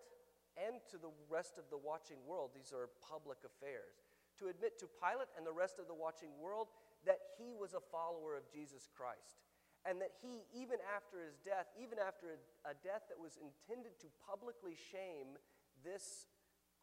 and 0.55 0.79
to 0.87 0.95
the 0.95 1.11
rest 1.27 1.59
of 1.59 1.67
the 1.75 1.83
watching 1.83 2.23
world, 2.23 2.55
these 2.55 2.71
are 2.71 2.87
public 3.03 3.43
affairs, 3.43 4.07
to 4.39 4.47
admit 4.47 4.79
to 4.79 4.87
Pilate 4.87 5.27
and 5.35 5.43
the 5.43 5.51
rest 5.51 5.83
of 5.83 5.91
the 5.91 5.99
watching 5.99 6.31
world 6.39 6.71
that 7.03 7.35
he 7.35 7.51
was 7.51 7.75
a 7.75 7.83
follower 7.83 8.39
of 8.39 8.47
Jesus 8.47 8.87
Christ. 8.95 9.43
And 9.83 9.99
that 9.99 10.15
he, 10.23 10.47
even 10.55 10.79
after 10.95 11.19
his 11.19 11.35
death, 11.43 11.67
even 11.75 11.99
after 11.99 12.39
a, 12.39 12.39
a 12.71 12.79
death 12.79 13.11
that 13.11 13.19
was 13.19 13.43
intended 13.43 13.99
to 13.99 14.07
publicly 14.23 14.79
shame 14.79 15.35
this 15.83 16.31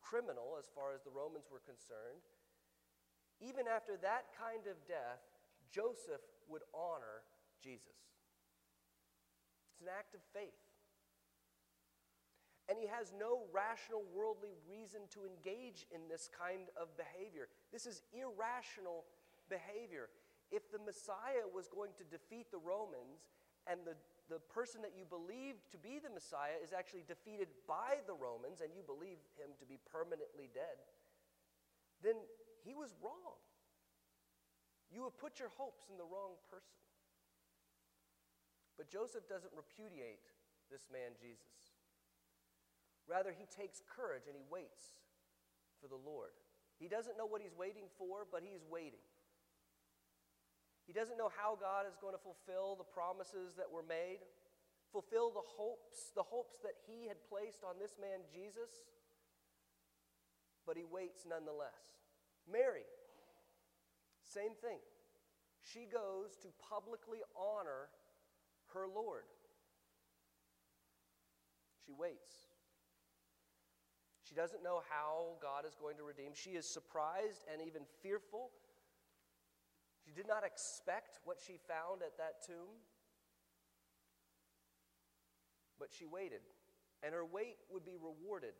criminal, 0.03 0.59
as 0.59 0.67
far 0.75 0.91
as 0.91 1.07
the 1.07 1.15
Romans 1.15 1.47
were 1.47 1.63
concerned, 1.63 2.19
even 3.39 3.63
after 3.63 3.95
that 4.03 4.27
kind 4.35 4.67
of 4.67 4.75
death, 4.91 5.23
Joseph 5.71 6.23
would 6.51 6.67
honor 6.75 7.23
Jesus. 7.63 8.14
It's 9.75 9.83
an 9.83 9.91
act 9.91 10.15
of 10.15 10.23
faith. 10.31 10.55
And 12.71 12.79
he 12.79 12.87
has 12.87 13.11
no 13.11 13.45
rational 13.51 14.07
worldly 14.15 14.55
reason 14.63 15.05
to 15.13 15.27
engage 15.27 15.85
in 15.91 16.07
this 16.07 16.31
kind 16.31 16.71
of 16.79 16.95
behavior. 16.95 17.51
This 17.75 17.85
is 17.85 18.01
irrational 18.15 19.03
behavior. 19.51 20.07
If 20.49 20.71
the 20.71 20.79
Messiah 20.79 21.43
was 21.51 21.67
going 21.67 21.91
to 21.99 22.07
defeat 22.07 22.49
the 22.49 22.63
Romans 22.63 23.27
and 23.67 23.83
the 23.83 23.93
the 24.29 24.41
person 24.49 24.81
that 24.81 24.97
you 24.97 25.05
believe 25.05 25.61
to 25.69 25.77
be 25.77 26.01
the 26.01 26.09
Messiah 26.09 26.57
is 26.57 26.73
actually 26.73 27.05
defeated 27.05 27.45
by 27.69 28.01
the 28.09 28.17
Romans 28.17 28.61
and 28.61 28.73
you 28.73 28.81
believe 28.81 29.21
him 29.37 29.53
to 29.61 29.65
be 29.69 29.77
permanently 29.85 30.49
dead, 30.49 30.81
then 32.01 32.17
he 32.65 32.73
was 32.73 32.97
wrong. 33.05 33.37
You 34.89 35.05
have 35.05 35.17
put 35.21 35.37
your 35.37 35.53
hopes 35.53 35.85
in 35.93 35.97
the 36.01 36.09
wrong 36.09 36.41
person. 36.49 36.81
But 38.77 38.91
Joseph 38.91 39.27
doesn't 39.27 39.55
repudiate 39.55 40.27
this 40.71 40.87
man, 40.91 41.15
Jesus. 41.15 41.75
Rather, 43.07 43.31
he 43.31 43.47
takes 43.47 43.81
courage 43.85 44.27
and 44.27 44.35
he 44.35 44.43
waits 44.51 44.99
for 45.79 45.87
the 45.87 45.99
Lord. 45.99 46.35
He 46.79 46.87
doesn't 46.91 47.17
know 47.17 47.25
what 47.25 47.41
he's 47.41 47.55
waiting 47.55 47.87
for, 47.97 48.27
but 48.27 48.43
he's 48.43 48.65
waiting. 48.67 49.03
He 50.85 50.93
doesn't 50.93 51.17
know 51.17 51.31
how 51.33 51.57
God 51.57 51.87
is 51.89 51.97
going 51.97 52.13
to 52.13 52.21
fulfill 52.21 52.75
the 52.75 52.85
promises 52.85 53.55
that 53.57 53.71
were 53.71 53.85
made, 53.85 54.21
fulfill 54.91 55.31
the 55.31 55.41
hopes, 55.41 56.11
the 56.13 56.25
hopes 56.25 56.61
that 56.61 56.77
he 56.85 57.07
had 57.07 57.17
placed 57.25 57.63
on 57.63 57.81
this 57.81 57.97
man 57.97 58.21
Jesus, 58.29 58.69
but 60.65 60.77
he 60.77 60.83
waits 60.83 61.25
nonetheless. 61.25 61.97
Mary, 62.45 62.85
same 64.21 64.53
thing. 64.61 64.77
She 65.61 65.89
goes 65.89 66.37
to 66.45 66.53
publicly 66.61 67.25
honor 67.33 67.89
her 68.73 68.87
Lord. 68.87 69.23
She 71.85 71.91
waits. 71.91 72.31
She 74.23 74.33
doesn't 74.33 74.63
know 74.63 74.81
how 74.89 75.37
God 75.41 75.65
is 75.67 75.75
going 75.79 75.97
to 75.97 76.03
redeem. 76.03 76.31
She 76.33 76.51
is 76.51 76.65
surprised 76.65 77.45
and 77.51 77.61
even 77.61 77.83
fearful 78.01 78.51
she 80.05 80.11
did 80.11 80.27
not 80.27 80.45
expect 80.45 81.19
what 81.25 81.37
she 81.41 81.57
found 81.67 82.03
at 82.03 82.17
that 82.17 82.45
tomb, 82.45 82.77
but 85.79 85.89
she 85.91 86.05
waited, 86.05 86.41
and 87.01 87.13
her 87.13 87.25
wait 87.25 87.57
would 87.71 87.83
be 87.83 87.97
rewarded. 87.97 88.53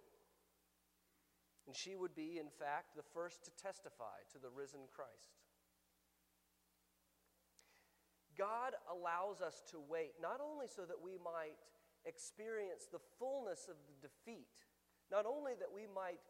And 1.68 1.76
she 1.76 1.96
would 1.96 2.16
be, 2.16 2.38
in 2.40 2.50
fact, 2.50 2.96
the 2.96 3.06
first 3.14 3.46
to 3.46 3.52
testify 3.52 4.26
to 4.34 4.40
the 4.40 4.50
risen 4.50 4.82
Christ. 4.90 5.45
God 8.38 8.76
allows 8.92 9.42
us 9.42 9.64
to 9.72 9.80
wait 9.80 10.14
not 10.22 10.40
only 10.44 10.68
so 10.68 10.84
that 10.84 11.00
we 11.00 11.18
might 11.20 11.58
experience 12.06 12.88
the 12.92 13.02
fullness 13.18 13.68
of 13.70 13.76
the 13.88 14.08
defeat, 14.08 14.68
not 15.12 15.26
only 15.26 15.54
that 15.60 15.72
we 15.74 15.88
might 15.90 16.22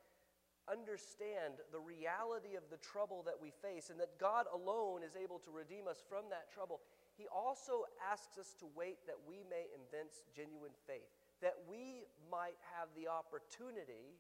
understand 0.66 1.62
the 1.70 1.80
reality 1.80 2.58
of 2.58 2.66
the 2.74 2.82
trouble 2.82 3.22
that 3.22 3.38
we 3.38 3.54
face 3.62 3.94
and 3.94 4.00
that 4.02 4.18
God 4.18 4.50
alone 4.50 5.06
is 5.06 5.14
able 5.14 5.38
to 5.46 5.52
redeem 5.54 5.86
us 5.88 6.02
from 6.02 6.26
that 6.34 6.50
trouble, 6.50 6.82
he 7.18 7.30
also 7.30 7.86
asks 8.02 8.38
us 8.38 8.56
to 8.60 8.68
wait 8.74 9.06
that 9.06 9.20
we 9.28 9.46
may 9.46 9.70
evince 9.72 10.26
genuine 10.34 10.74
faith, 10.90 11.08
that 11.42 11.56
we 11.70 12.10
might 12.32 12.58
have 12.74 12.90
the 12.98 13.08
opportunity 13.08 14.18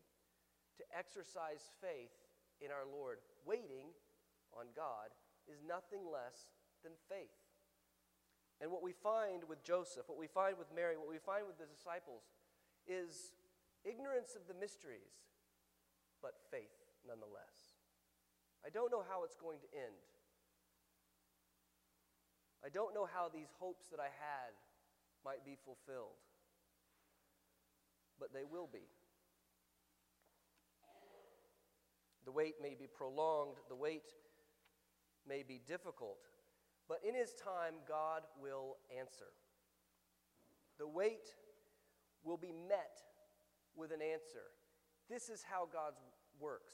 to 0.77 0.83
exercise 0.93 1.71
faith 1.81 2.13
in 2.61 2.69
our 2.69 2.85
Lord. 2.85 3.19
Waiting 3.43 3.91
on 4.53 4.69
God 4.75 5.11
is 5.49 5.65
nothing 5.65 6.05
less 6.07 6.53
than 6.83 6.93
faith. 7.09 7.44
And 8.61 8.71
what 8.71 8.81
we 8.81 8.93
find 8.93 9.43
with 9.47 9.63
Joseph, 9.63 10.07
what 10.07 10.17
we 10.17 10.27
find 10.27 10.57
with 10.57 10.67
Mary, 10.73 10.95
what 10.97 11.09
we 11.09 11.19
find 11.19 11.45
with 11.45 11.57
the 11.57 11.65
disciples 11.65 12.23
is 12.87 13.35
ignorance 13.83 14.35
of 14.35 14.47
the 14.47 14.57
mysteries 14.59 15.25
but 16.21 16.35
faith 16.49 16.73
nonetheless. 17.07 17.77
I 18.65 18.69
don't 18.69 18.91
know 18.91 19.03
how 19.07 19.23
it's 19.23 19.35
going 19.35 19.59
to 19.59 19.69
end. 19.77 20.01
I 22.65 22.69
don't 22.69 22.95
know 22.95 23.05
how 23.05 23.29
these 23.29 23.53
hopes 23.59 23.85
that 23.91 23.99
I 23.99 24.09
had 24.09 24.57
might 25.23 25.45
be 25.45 25.55
fulfilled, 25.63 26.17
but 28.19 28.33
they 28.33 28.43
will 28.43 28.67
be. 28.71 28.89
The 32.25 32.31
wait 32.31 32.55
may 32.59 32.73
be 32.73 32.87
prolonged, 32.87 33.57
the 33.69 33.75
wait 33.75 34.15
may 35.27 35.43
be 35.43 35.61
difficult, 35.67 36.25
but 36.87 37.01
in 37.07 37.15
His 37.15 37.33
time, 37.33 37.75
God 37.87 38.21
will 38.41 38.77
answer. 38.97 39.33
The 40.77 40.87
wait 40.87 41.33
will 42.23 42.37
be 42.37 42.51
met 42.51 43.01
with 43.75 43.91
an 43.91 44.01
answer. 44.01 44.51
This 45.09 45.29
is 45.29 45.43
how 45.43 45.67
God 45.71 45.93
works. 46.39 46.73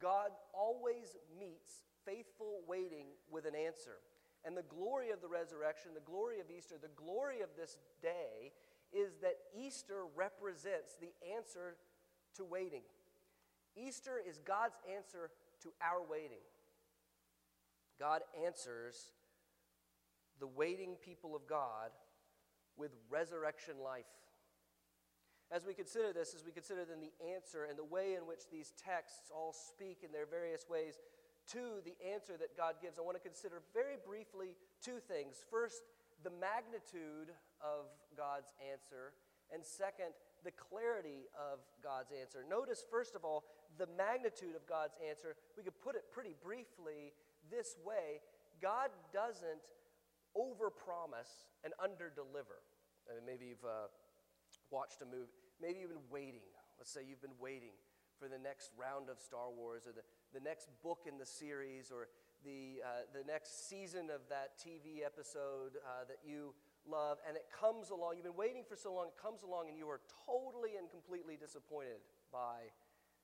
God 0.00 0.30
always 0.52 1.16
meets 1.38 1.84
faithful 2.04 2.60
waiting 2.66 3.06
with 3.30 3.44
an 3.46 3.54
answer. 3.54 3.98
And 4.44 4.56
the 4.56 4.62
glory 4.62 5.10
of 5.10 5.20
the 5.20 5.28
resurrection, 5.28 5.92
the 5.94 6.00
glory 6.00 6.40
of 6.40 6.46
Easter, 6.50 6.74
the 6.80 6.88
glory 6.96 7.40
of 7.42 7.50
this 7.56 7.76
day 8.02 8.52
is 8.92 9.14
that 9.22 9.36
Easter 9.56 10.02
represents 10.16 10.96
the 11.00 11.12
answer 11.34 11.76
to 12.36 12.44
waiting. 12.44 12.82
Easter 13.76 14.20
is 14.26 14.38
God's 14.38 14.76
answer 14.92 15.30
to 15.62 15.72
our 15.80 16.02
waiting. 16.02 16.42
God 17.98 18.22
answers 18.44 19.12
the 20.42 20.50
waiting 20.58 20.98
people 20.98 21.36
of 21.38 21.46
God 21.46 21.94
with 22.76 22.90
resurrection 23.08 23.78
life. 23.78 24.10
As 25.54 25.64
we 25.64 25.72
consider 25.72 26.12
this, 26.12 26.34
as 26.34 26.44
we 26.44 26.50
consider 26.50 26.82
then 26.84 26.98
the 26.98 27.14
answer 27.30 27.70
and 27.70 27.78
the 27.78 27.86
way 27.86 28.18
in 28.18 28.26
which 28.26 28.50
these 28.50 28.74
texts 28.74 29.30
all 29.30 29.54
speak 29.54 30.02
in 30.02 30.10
their 30.10 30.26
various 30.26 30.66
ways 30.68 30.98
to 31.54 31.78
the 31.86 31.94
answer 32.02 32.34
that 32.42 32.56
God 32.56 32.82
gives, 32.82 32.98
I 32.98 33.06
want 33.06 33.14
to 33.14 33.22
consider 33.22 33.62
very 33.70 34.02
briefly 34.02 34.58
two 34.82 34.98
things. 34.98 35.38
First, 35.46 35.86
the 36.26 36.34
magnitude 36.42 37.30
of 37.62 37.86
God's 38.18 38.50
answer, 38.66 39.14
and 39.54 39.62
second, 39.62 40.10
the 40.42 40.50
clarity 40.50 41.30
of 41.38 41.62
God's 41.86 42.10
answer. 42.10 42.42
Notice, 42.42 42.82
first 42.90 43.14
of 43.14 43.22
all, 43.22 43.44
the 43.78 43.86
magnitude 43.94 44.58
of 44.58 44.66
God's 44.66 44.98
answer. 45.06 45.36
We 45.54 45.62
could 45.62 45.78
put 45.78 45.94
it 45.94 46.10
pretty 46.10 46.34
briefly 46.42 47.14
this 47.46 47.78
way 47.86 48.26
God 48.58 48.90
doesn't 49.12 49.62
overpromise 50.36 51.48
and 51.64 51.72
underdeliver. 51.80 52.60
I 53.08 53.14
mean, 53.14 53.26
maybe 53.26 53.46
you've 53.46 53.64
uh, 53.64 53.90
watched 54.70 55.02
a 55.02 55.06
movie, 55.06 55.32
maybe 55.60 55.80
you've 55.80 55.94
been 55.94 56.10
waiting. 56.10 56.44
Let's 56.78 56.90
say 56.90 57.02
you've 57.06 57.22
been 57.22 57.38
waiting 57.40 57.74
for 58.18 58.28
the 58.28 58.38
next 58.38 58.70
round 58.78 59.10
of 59.10 59.18
Star 59.18 59.50
Wars 59.50 59.86
or 59.86 59.92
the, 59.92 60.02
the 60.32 60.42
next 60.42 60.70
book 60.82 61.06
in 61.06 61.18
the 61.18 61.26
series 61.26 61.90
or 61.90 62.08
the, 62.44 62.82
uh, 62.82 63.06
the 63.14 63.24
next 63.26 63.68
season 63.68 64.10
of 64.10 64.22
that 64.30 64.58
TV 64.58 65.06
episode 65.06 65.78
uh, 65.82 66.04
that 66.06 66.18
you 66.26 66.54
love, 66.86 67.18
and 67.26 67.36
it 67.36 67.46
comes 67.50 67.90
along. 67.90 68.14
You've 68.16 68.26
been 68.26 68.38
waiting 68.38 68.64
for 68.66 68.74
so 68.74 68.94
long, 68.94 69.08
it 69.08 69.18
comes 69.20 69.42
along, 69.42 69.68
and 69.68 69.78
you 69.78 69.88
are 69.88 70.00
totally 70.26 70.74
and 70.78 70.90
completely 70.90 71.36
disappointed 71.38 72.02
by 72.32 72.70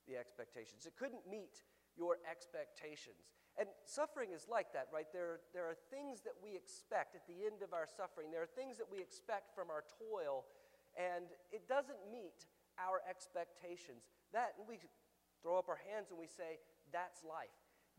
the 0.07 0.17
expectations. 0.17 0.87
It 0.87 0.95
couldn't 0.99 1.27
meet 1.29 1.63
your 1.97 2.19
expectations. 2.23 3.38
And 3.59 3.67
suffering 3.83 4.31
is 4.31 4.47
like 4.47 4.71
that, 4.73 4.87
right? 4.95 5.11
There, 5.13 5.43
there 5.53 5.67
are 5.67 5.75
things 5.91 6.23
that 6.23 6.39
we 6.39 6.55
expect 6.55 7.19
at 7.19 7.27
the 7.27 7.43
end 7.43 7.67
of 7.67 7.75
our 7.75 7.91
suffering. 7.91 8.31
There 8.31 8.43
are 8.43 8.55
things 8.55 8.79
that 8.79 8.87
we 8.87 9.03
expect 9.03 9.51
from 9.51 9.67
our 9.67 9.83
toil, 9.99 10.47
and 10.95 11.27
it 11.51 11.67
doesn't 11.67 11.99
meet 12.07 12.47
our 12.79 13.03
expectations. 13.03 14.07
That, 14.31 14.55
and 14.59 14.67
we 14.71 14.79
throw 15.43 15.59
up 15.59 15.67
our 15.67 15.81
hands 15.91 16.15
and 16.15 16.19
we 16.19 16.31
say, 16.31 16.63
that's 16.95 17.27
life. 17.27 17.53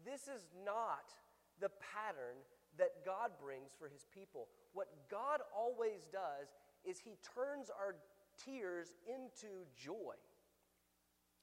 This 0.08 0.32
is 0.32 0.48
not 0.64 1.12
the 1.60 1.72
pattern 1.84 2.40
that 2.80 3.04
God 3.04 3.36
brings 3.36 3.76
for 3.76 3.92
his 3.92 4.08
people. 4.08 4.48
What 4.72 4.88
God 5.12 5.44
always 5.52 6.08
does 6.08 6.56
is 6.88 7.00
he 7.00 7.20
turns 7.36 7.68
our 7.68 8.00
tears 8.40 8.96
into 9.04 9.68
joy. 9.76 10.16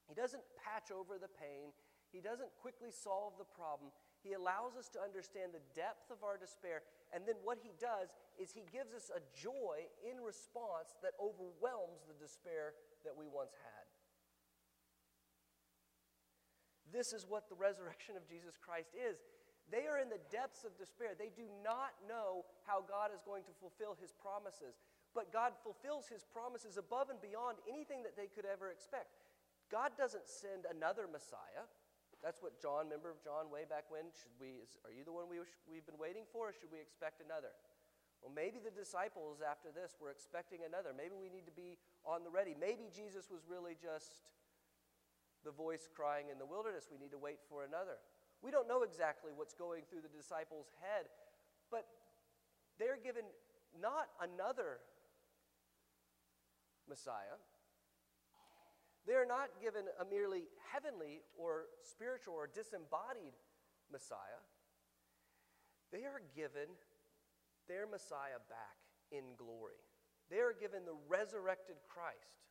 He 0.08 0.14
doesn't 0.14 0.42
patch 0.56 0.88
over 0.88 1.18
the 1.18 1.28
pain, 1.28 1.74
he 2.12 2.20
doesn't 2.20 2.48
quickly 2.62 2.88
solve 2.88 3.34
the 3.36 3.44
problem. 3.44 3.90
He 4.26 4.34
allows 4.34 4.74
us 4.74 4.90
to 4.90 4.98
understand 4.98 5.54
the 5.54 5.62
depth 5.78 6.10
of 6.10 6.26
our 6.26 6.34
despair. 6.34 6.82
And 7.14 7.22
then 7.22 7.38
what 7.46 7.62
he 7.62 7.70
does 7.78 8.10
is 8.34 8.50
he 8.50 8.66
gives 8.74 8.90
us 8.90 9.06
a 9.14 9.22
joy 9.30 9.86
in 10.02 10.18
response 10.18 10.98
that 11.06 11.14
overwhelms 11.22 12.02
the 12.10 12.18
despair 12.18 12.74
that 13.06 13.14
we 13.14 13.30
once 13.30 13.54
had. 13.54 13.86
This 16.90 17.14
is 17.14 17.22
what 17.22 17.46
the 17.46 17.54
resurrection 17.54 18.18
of 18.18 18.26
Jesus 18.26 18.58
Christ 18.58 18.98
is. 18.98 19.22
They 19.70 19.86
are 19.86 20.02
in 20.02 20.10
the 20.10 20.22
depths 20.26 20.66
of 20.66 20.74
despair. 20.74 21.14
They 21.14 21.30
do 21.30 21.46
not 21.62 21.94
know 22.10 22.42
how 22.66 22.82
God 22.82 23.14
is 23.14 23.22
going 23.22 23.46
to 23.46 23.54
fulfill 23.62 23.94
his 23.94 24.10
promises. 24.10 24.82
But 25.14 25.30
God 25.30 25.54
fulfills 25.62 26.10
his 26.10 26.26
promises 26.26 26.78
above 26.78 27.14
and 27.14 27.22
beyond 27.22 27.62
anything 27.70 28.02
that 28.02 28.18
they 28.18 28.26
could 28.26 28.46
ever 28.46 28.74
expect. 28.74 29.22
God 29.70 29.94
doesn't 29.94 30.26
send 30.26 30.66
another 30.66 31.06
Messiah. 31.06 31.66
That's 32.26 32.42
what 32.42 32.58
John, 32.58 32.90
member 32.90 33.06
of 33.06 33.22
John 33.22 33.54
way 33.54 33.62
back 33.70 33.86
when? 33.86 34.10
Should 34.10 34.34
we, 34.42 34.58
is, 34.58 34.74
are 34.82 34.90
you 34.90 35.06
the 35.06 35.14
one 35.14 35.30
we, 35.30 35.38
we've 35.70 35.86
been 35.86 35.94
waiting 35.94 36.26
for, 36.26 36.50
or 36.50 36.54
should 36.58 36.74
we 36.74 36.82
expect 36.82 37.22
another? 37.22 37.54
Well, 38.18 38.34
maybe 38.34 38.58
the 38.58 38.74
disciples 38.74 39.38
after 39.38 39.70
this 39.70 39.94
were 40.02 40.10
expecting 40.10 40.66
another. 40.66 40.90
Maybe 40.90 41.14
we 41.14 41.30
need 41.30 41.46
to 41.46 41.54
be 41.54 41.78
on 42.02 42.26
the 42.26 42.32
ready. 42.34 42.58
Maybe 42.58 42.90
Jesus 42.90 43.30
was 43.30 43.46
really 43.46 43.78
just 43.78 44.26
the 45.46 45.54
voice 45.54 45.86
crying 45.86 46.26
in 46.26 46.42
the 46.42 46.50
wilderness. 46.50 46.90
We 46.90 46.98
need 46.98 47.14
to 47.14 47.22
wait 47.22 47.38
for 47.46 47.62
another. 47.62 48.02
We 48.42 48.50
don't 48.50 48.66
know 48.66 48.82
exactly 48.82 49.30
what's 49.30 49.54
going 49.54 49.86
through 49.86 50.02
the 50.02 50.10
disciples' 50.10 50.74
head, 50.82 51.06
but 51.70 51.86
they're 52.74 52.98
given 52.98 53.22
not 53.78 54.10
another 54.18 54.82
Messiah, 56.90 57.38
they 59.06 59.14
are 59.14 59.26
not 59.26 59.54
given 59.62 59.86
a 60.00 60.04
merely 60.04 60.50
heavenly 60.72 61.22
or 61.38 61.70
spiritual 61.80 62.34
or 62.34 62.50
disembodied 62.50 63.34
Messiah. 63.90 64.42
They 65.92 66.02
are 66.02 66.22
given 66.34 66.66
their 67.68 67.86
Messiah 67.86 68.42
back 68.50 68.78
in 69.14 69.22
glory. 69.38 69.78
They 70.30 70.42
are 70.42 70.54
given 70.58 70.82
the 70.82 70.98
resurrected 71.06 71.78
Christ. 71.86 72.42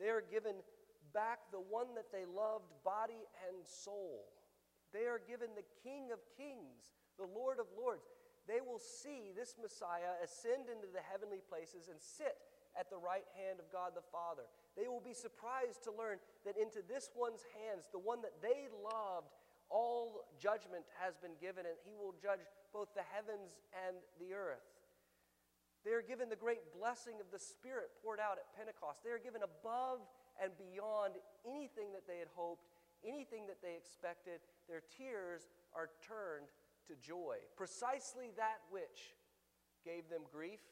They 0.00 0.08
are 0.08 0.24
given 0.24 0.64
back 1.12 1.52
the 1.52 1.60
one 1.60 1.92
that 1.96 2.08
they 2.08 2.24
loved, 2.24 2.72
body 2.84 3.28
and 3.44 3.60
soul. 3.64 4.32
They 4.92 5.04
are 5.04 5.20
given 5.20 5.52
the 5.52 5.68
King 5.84 6.08
of 6.12 6.24
kings, 6.36 6.96
the 7.20 7.28
Lord 7.28 7.60
of 7.60 7.68
lords. 7.76 8.08
They 8.48 8.64
will 8.64 8.80
see 8.80 9.36
this 9.36 9.60
Messiah 9.60 10.16
ascend 10.24 10.72
into 10.72 10.88
the 10.88 11.04
heavenly 11.04 11.44
places 11.44 11.92
and 11.92 12.00
sit 12.00 12.40
at 12.72 12.88
the 12.88 12.96
right 12.96 13.28
hand 13.36 13.60
of 13.60 13.68
God 13.68 13.92
the 13.92 14.08
Father. 14.08 14.48
They 14.78 14.86
will 14.86 15.02
be 15.02 15.12
surprised 15.12 15.82
to 15.84 15.90
learn 15.90 16.22
that 16.46 16.54
into 16.54 16.86
this 16.86 17.10
one's 17.18 17.42
hands, 17.58 17.90
the 17.90 17.98
one 17.98 18.22
that 18.22 18.38
they 18.38 18.70
loved, 18.78 19.34
all 19.68 20.30
judgment 20.38 20.86
has 21.02 21.18
been 21.18 21.34
given, 21.42 21.66
and 21.66 21.74
he 21.82 21.98
will 21.98 22.14
judge 22.14 22.46
both 22.70 22.94
the 22.94 23.02
heavens 23.02 23.58
and 23.74 23.98
the 24.22 24.38
earth. 24.38 24.62
They 25.84 25.90
are 25.98 26.02
given 26.02 26.30
the 26.30 26.38
great 26.38 26.62
blessing 26.70 27.18
of 27.18 27.26
the 27.34 27.42
Spirit 27.42 27.90
poured 28.02 28.22
out 28.22 28.38
at 28.38 28.46
Pentecost. 28.54 29.02
They 29.02 29.10
are 29.10 29.18
given 29.18 29.42
above 29.42 30.06
and 30.38 30.54
beyond 30.54 31.18
anything 31.42 31.90
that 31.92 32.06
they 32.06 32.22
had 32.22 32.30
hoped, 32.38 32.70
anything 33.02 33.50
that 33.50 33.58
they 33.58 33.74
expected. 33.74 34.38
Their 34.70 34.82
tears 34.86 35.50
are 35.74 35.90
turned 36.06 36.54
to 36.86 36.94
joy. 37.02 37.42
Precisely 37.56 38.30
that 38.38 38.62
which 38.70 39.18
gave 39.84 40.08
them 40.08 40.22
grief 40.30 40.62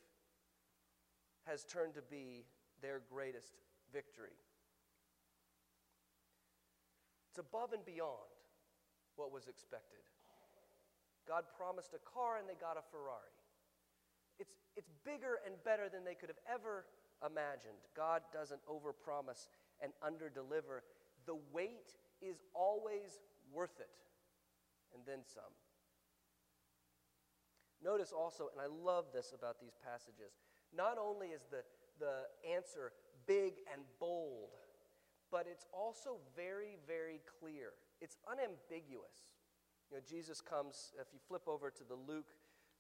has 1.47 1.65
turned 1.65 1.95
to 1.95 2.03
be 2.03 2.47
their 2.83 3.03
greatest 3.11 3.55
victory. 3.93 4.37
It's 7.31 7.39
above 7.39 7.73
and 7.73 7.85
beyond 7.85 8.33
what 9.17 9.33
was 9.33 9.49
expected. 9.49 10.01
God 11.29 11.45
promised 11.59 11.93
a 11.93 12.03
car 12.07 12.39
and 12.39 12.49
they 12.49 12.55
got 12.55 12.79
a 12.79 12.85
Ferrari. 12.91 13.35
It's, 14.39 14.55
it's 14.77 14.91
bigger 15.05 15.43
and 15.45 15.57
better 15.65 15.89
than 15.89 16.05
they 16.05 16.15
could 16.15 16.31
have 16.31 16.41
ever 16.49 16.87
imagined. 17.25 17.81
God 17.97 18.23
doesn't 18.33 18.61
overpromise 18.65 19.49
and 19.83 19.93
underdeliver. 20.01 20.87
The 21.27 21.37
wait 21.53 21.99
is 22.23 22.41
always 22.55 23.21
worth 23.53 23.81
it, 23.81 23.93
and 24.95 25.03
then 25.07 25.21
some. 25.27 25.53
Notice 27.83 28.13
also, 28.13 28.49
and 28.53 28.61
I 28.61 28.67
love 28.67 29.07
this 29.13 29.33
about 29.37 29.61
these 29.61 29.77
passages, 29.85 30.33
not 30.75 30.97
only 30.99 31.29
is 31.29 31.45
the, 31.51 31.63
the 32.01 32.25
answer 32.49 32.93
big 33.27 33.55
and 33.73 33.83
bold, 34.01 34.51
but 35.31 35.47
it's 35.51 35.67
also 35.73 36.19
very, 36.37 36.77
very 36.87 37.21
clear. 37.41 37.73
It's 38.01 38.17
unambiguous. 38.31 39.31
You 39.91 39.97
know, 39.97 40.03
Jesus 40.09 40.41
comes, 40.41 40.93
if 41.01 41.09
you 41.13 41.19
flip 41.27 41.47
over 41.47 41.71
to 41.71 41.85
the 41.85 41.95
Luke 41.95 42.31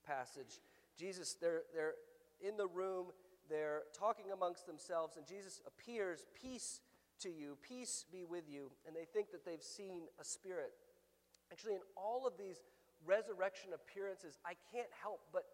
passage, 0.06 0.60
Jesus, 0.98 1.36
they're, 1.40 1.62
they're 1.74 1.94
in 2.40 2.56
the 2.56 2.66
room, 2.66 3.06
they're 3.48 3.82
talking 3.98 4.26
amongst 4.32 4.66
themselves, 4.66 5.16
and 5.16 5.26
Jesus 5.26 5.60
appears, 5.66 6.26
Peace 6.40 6.80
to 7.20 7.30
you, 7.30 7.56
peace 7.62 8.04
be 8.12 8.24
with 8.24 8.44
you. 8.48 8.70
And 8.86 8.94
they 8.94 9.06
think 9.06 9.30
that 9.32 9.44
they've 9.44 9.62
seen 9.62 10.02
a 10.20 10.24
spirit. 10.24 10.72
Actually, 11.50 11.74
in 11.74 11.86
all 11.96 12.26
of 12.26 12.34
these 12.36 12.60
resurrection 13.06 13.70
appearances, 13.72 14.38
I 14.44 14.54
can't 14.72 14.90
help 15.00 15.20
but 15.32 15.44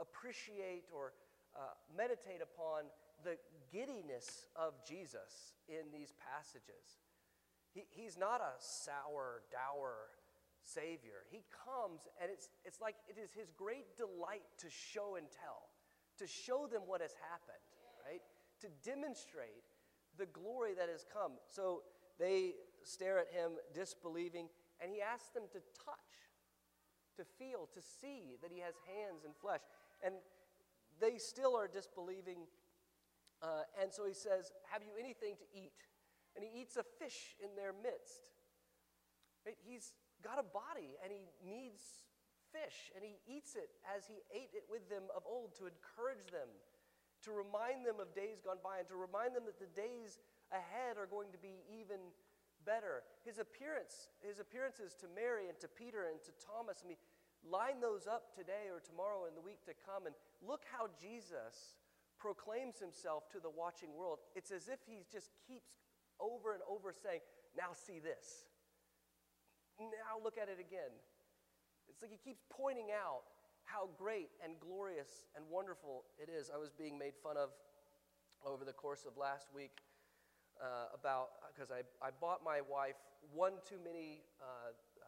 appreciate 0.00 0.84
or 0.94 1.12
uh, 1.54 1.74
meditate 1.96 2.40
upon 2.42 2.84
the 3.24 3.36
giddiness 3.72 4.46
of 4.56 4.74
Jesus 4.86 5.54
in 5.68 5.90
these 5.92 6.12
passages. 6.18 7.02
He, 7.74 7.84
he's 7.90 8.16
not 8.16 8.40
a 8.40 8.54
sour, 8.58 9.42
dour 9.50 10.10
Savior. 10.62 11.24
He 11.30 11.44
comes, 11.64 12.00
and 12.20 12.30
it's, 12.30 12.48
it's 12.64 12.80
like 12.80 12.96
it 13.08 13.18
is 13.20 13.32
his 13.32 13.50
great 13.56 13.96
delight 13.96 14.46
to 14.58 14.68
show 14.70 15.16
and 15.16 15.26
tell, 15.30 15.70
to 16.18 16.26
show 16.26 16.66
them 16.70 16.82
what 16.86 17.00
has 17.00 17.14
happened, 17.30 17.64
right? 18.04 18.22
To 18.60 18.68
demonstrate 18.82 19.64
the 20.16 20.26
glory 20.26 20.74
that 20.74 20.88
has 20.88 21.04
come. 21.12 21.32
So 21.46 21.82
they 22.18 22.54
stare 22.82 23.18
at 23.18 23.28
him, 23.32 23.52
disbelieving, 23.74 24.48
and 24.80 24.92
he 24.92 25.00
asks 25.00 25.30
them 25.30 25.44
to 25.52 25.58
touch, 25.84 26.12
to 27.16 27.24
feel, 27.24 27.68
to 27.74 27.80
see 27.80 28.36
that 28.42 28.50
he 28.52 28.60
has 28.60 28.74
hands 28.86 29.24
and 29.24 29.34
flesh. 29.36 29.60
And 30.04 30.14
they 31.00 31.18
still 31.18 31.56
are 31.56 31.68
disbelieving 31.68 32.46
uh, 33.42 33.66
and 33.80 33.92
so 33.92 34.06
he 34.06 34.14
says, 34.14 34.52
Have 34.70 34.82
you 34.82 34.94
anything 34.98 35.36
to 35.38 35.46
eat? 35.54 35.78
And 36.34 36.44
he 36.44 36.60
eats 36.60 36.76
a 36.76 36.84
fish 36.98 37.34
in 37.42 37.54
their 37.54 37.72
midst. 37.72 38.30
Right? 39.46 39.58
He's 39.62 39.92
got 40.22 40.38
a 40.38 40.46
body 40.46 40.98
and 41.02 41.10
he 41.10 41.26
needs 41.42 41.82
fish, 42.50 42.90
and 42.96 43.04
he 43.04 43.20
eats 43.28 43.54
it 43.54 43.68
as 43.84 44.08
he 44.08 44.24
ate 44.32 44.56
it 44.56 44.64
with 44.72 44.88
them 44.88 45.04
of 45.12 45.22
old 45.28 45.52
to 45.60 45.68
encourage 45.68 46.24
them 46.32 46.48
to 47.24 47.34
remind 47.34 47.82
them 47.82 47.98
of 47.98 48.14
days 48.14 48.38
gone 48.40 48.62
by 48.62 48.78
and 48.78 48.88
to 48.88 48.94
remind 48.94 49.34
them 49.34 49.42
that 49.46 49.58
the 49.58 49.70
days 49.74 50.22
ahead 50.54 50.96
are 50.96 51.10
going 51.10 51.34
to 51.34 51.40
be 51.40 51.66
even 51.66 51.98
better. 52.62 53.02
His 53.26 53.38
appearance, 53.42 54.08
his 54.22 54.38
appearances 54.38 54.94
to 55.02 55.06
Mary 55.10 55.50
and 55.50 55.58
to 55.58 55.68
Peter 55.68 56.06
and 56.06 56.22
to 56.22 56.32
Thomas, 56.38 56.82
I 56.84 56.94
mean, 56.94 57.00
line 57.42 57.82
those 57.82 58.06
up 58.06 58.34
today 58.34 58.70
or 58.70 58.78
tomorrow 58.78 59.26
and 59.26 59.34
the 59.34 59.42
week 59.42 59.62
to 59.66 59.74
come 59.74 60.06
and 60.06 60.14
look 60.42 60.62
how 60.70 60.86
Jesus 60.94 61.78
proclaims 62.18 62.78
himself 62.78 63.28
to 63.30 63.38
the 63.40 63.50
watching 63.50 63.94
world. 63.94 64.18
It's 64.34 64.50
as 64.50 64.68
if 64.68 64.80
he 64.86 65.06
just 65.10 65.30
keeps 65.46 65.70
over 66.20 66.52
and 66.52 66.62
over 66.68 66.92
saying, 66.92 67.20
Now 67.56 67.72
see 67.72 67.98
this. 67.98 68.46
Now 69.78 70.18
look 70.22 70.36
at 70.38 70.48
it 70.48 70.58
again. 70.58 70.90
It's 71.88 72.02
like 72.02 72.10
he 72.10 72.18
keeps 72.18 72.42
pointing 72.50 72.90
out 72.90 73.22
how 73.64 73.88
great 73.96 74.30
and 74.42 74.58
glorious 74.60 75.26
and 75.36 75.44
wonderful 75.50 76.04
it 76.18 76.28
is. 76.28 76.50
I 76.52 76.58
was 76.58 76.70
being 76.70 76.98
made 76.98 77.14
fun 77.22 77.36
of 77.36 77.50
over 78.44 78.64
the 78.64 78.72
course 78.72 79.04
of 79.06 79.16
last 79.16 79.48
week 79.54 79.82
uh, 80.62 80.94
about, 80.94 81.30
because 81.54 81.70
I, 81.70 81.82
I 82.04 82.10
bought 82.20 82.42
my 82.44 82.60
wife 82.60 82.98
one 83.34 83.54
too 83.68 83.78
many 83.82 84.22
uh, 84.40 84.70
uh, 84.70 85.06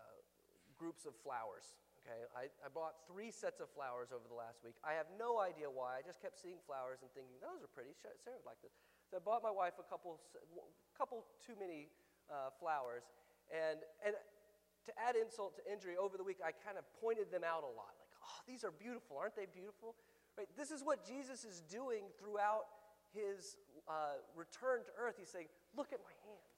groups 0.79 1.07
of 1.07 1.14
flowers. 1.23 1.79
Okay, 2.01 2.25
I, 2.33 2.49
I 2.65 2.69
bought 2.73 3.05
three 3.05 3.29
sets 3.29 3.61
of 3.61 3.69
flowers 3.69 4.09
over 4.09 4.25
the 4.25 4.35
last 4.35 4.65
week. 4.65 4.81
I 4.81 4.97
have 4.97 5.05
no 5.21 5.37
idea 5.37 5.69
why. 5.69 6.01
I 6.01 6.03
just 6.03 6.25
kept 6.25 6.41
seeing 6.41 6.57
flowers 6.65 7.05
and 7.05 7.13
thinking, 7.13 7.37
those 7.45 7.61
are 7.61 7.69
pretty. 7.69 7.93
Sarah 7.93 8.17
would 8.41 8.49
like 8.49 8.61
this. 8.65 8.73
So 9.13 9.21
I 9.21 9.21
bought 9.21 9.45
my 9.45 9.53
wife 9.53 9.77
a 9.77 9.85
couple, 9.85 10.17
couple 10.97 11.29
too 11.45 11.53
many 11.61 11.93
uh, 12.33 12.49
flowers. 12.57 13.05
And, 13.53 13.85
and 14.01 14.17
to 14.17 14.93
add 14.97 15.13
insult 15.13 15.61
to 15.61 15.63
injury, 15.69 16.01
over 16.01 16.17
the 16.17 16.25
week 16.25 16.41
I 16.41 16.57
kind 16.57 16.81
of 16.81 16.89
pointed 17.05 17.29
them 17.29 17.45
out 17.45 17.69
a 17.69 17.73
lot. 17.77 17.93
Like, 18.01 18.13
oh, 18.25 18.41
these 18.49 18.65
are 18.65 18.73
beautiful. 18.73 19.21
Aren't 19.21 19.37
they 19.37 19.51
beautiful? 19.51 19.93
Right? 20.41 20.49
This 20.57 20.73
is 20.73 20.81
what 20.81 21.05
Jesus 21.05 21.45
is 21.45 21.61
doing 21.69 22.09
throughout 22.17 22.65
his 23.13 23.61
uh, 23.85 24.25
return 24.33 24.89
to 24.89 24.93
earth. 24.97 25.21
He's 25.21 25.29
saying, 25.29 25.53
Look 25.77 25.93
at 25.93 26.01
my 26.01 26.15
hands. 26.25 26.49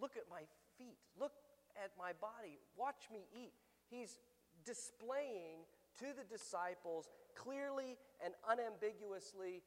Look 0.00 0.16
at 0.16 0.24
my 0.30 0.48
feet. 0.78 0.96
Look 1.18 1.36
at 1.76 1.92
my 1.98 2.16
body. 2.16 2.58
Watch 2.76 3.12
me 3.12 3.28
eat. 3.34 3.52
He's 3.90 4.18
displaying 4.64 5.64
to 5.98 6.06
the 6.16 6.24
disciples 6.28 7.08
clearly 7.34 7.96
and 8.24 8.34
unambiguously 8.48 9.62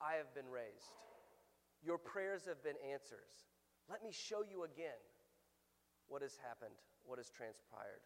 I 0.00 0.14
have 0.14 0.34
been 0.34 0.50
raised. 0.50 0.92
Your 1.82 1.98
prayers 1.98 2.44
have 2.46 2.62
been 2.62 2.76
answers. 2.92 3.46
Let 3.88 4.02
me 4.02 4.10
show 4.12 4.42
you 4.42 4.64
again 4.64 5.00
what 6.08 6.22
has 6.22 6.36
happened, 6.42 6.74
what 7.04 7.18
has 7.18 7.30
transpired. 7.30 8.02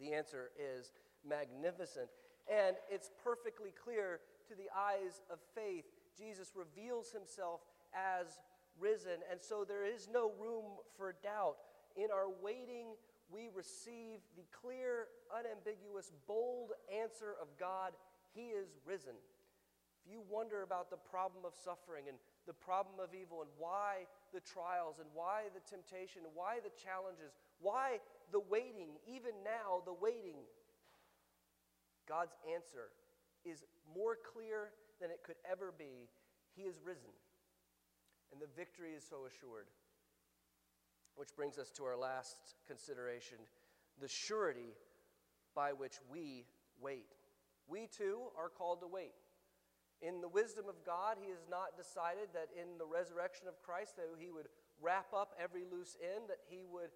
The 0.00 0.12
answer 0.12 0.50
is 0.58 0.92
magnificent. 1.26 2.08
And 2.50 2.76
it's 2.90 3.10
perfectly 3.22 3.70
clear 3.70 4.20
to 4.48 4.54
the 4.54 4.66
eyes 4.76 5.22
of 5.30 5.38
faith. 5.54 5.84
Jesus 6.18 6.52
reveals 6.56 7.12
himself 7.12 7.60
as 7.94 8.40
risen. 8.78 9.22
And 9.30 9.40
so 9.40 9.64
there 9.66 9.84
is 9.84 10.08
no 10.12 10.32
room 10.40 10.64
for 10.96 11.14
doubt. 11.22 11.56
In 11.96 12.10
our 12.10 12.28
waiting, 12.42 12.96
we 13.30 13.48
receive 13.54 14.20
the 14.36 14.44
clear, 14.52 15.08
unambiguous, 15.32 16.12
bold 16.26 16.72
answer 16.88 17.34
of 17.40 17.48
God 17.58 17.92
He 18.34 18.52
is 18.52 18.68
risen. 18.84 19.14
If 20.04 20.10
you 20.10 20.22
wonder 20.28 20.62
about 20.62 20.90
the 20.90 20.96
problem 20.96 21.44
of 21.44 21.54
suffering 21.54 22.08
and 22.08 22.18
the 22.46 22.52
problem 22.52 22.98
of 22.98 23.14
evil 23.14 23.42
and 23.42 23.50
why 23.56 24.10
the 24.34 24.40
trials 24.40 24.98
and 24.98 25.06
why 25.14 25.46
the 25.54 25.62
temptation 25.62 26.22
and 26.26 26.34
why 26.34 26.58
the 26.58 26.74
challenges, 26.74 27.32
why 27.60 28.02
the 28.32 28.40
waiting, 28.40 28.98
even 29.06 29.30
now, 29.44 29.82
the 29.86 29.94
waiting. 29.94 30.42
God's 32.08 32.34
answer 32.52 32.90
is 33.44 33.62
more 33.94 34.18
clear 34.18 34.74
than 35.00 35.10
it 35.10 35.22
could 35.22 35.38
ever 35.48 35.72
be. 35.76 36.10
He 36.56 36.62
is 36.62 36.80
risen, 36.84 37.14
and 38.32 38.40
the 38.40 38.50
victory 38.56 38.92
is 38.92 39.04
so 39.08 39.24
assured. 39.24 39.66
Which 41.16 41.36
brings 41.36 41.58
us 41.58 41.70
to 41.72 41.84
our 41.84 41.96
last 41.96 42.36
consideration 42.66 43.38
the 44.00 44.08
surety 44.08 44.74
by 45.54 45.72
which 45.72 45.98
we 46.10 46.46
wait. 46.80 47.14
We 47.68 47.86
too 47.86 48.32
are 48.36 48.48
called 48.48 48.80
to 48.80 48.86
wait. 48.86 49.14
In 50.00 50.20
the 50.20 50.28
wisdom 50.28 50.64
of 50.68 50.84
God, 50.84 51.16
He 51.20 51.30
has 51.30 51.46
not 51.48 51.76
decided 51.76 52.34
that 52.34 52.48
in 52.58 52.78
the 52.78 52.86
resurrection 52.86 53.46
of 53.46 53.62
Christ 53.62 53.96
that 53.96 54.08
He 54.18 54.30
would 54.30 54.48
wrap 54.80 55.14
up 55.14 55.34
every 55.38 55.62
loose 55.70 55.96
end, 56.02 56.24
that 56.28 56.42
He 56.48 56.64
would 56.66 56.90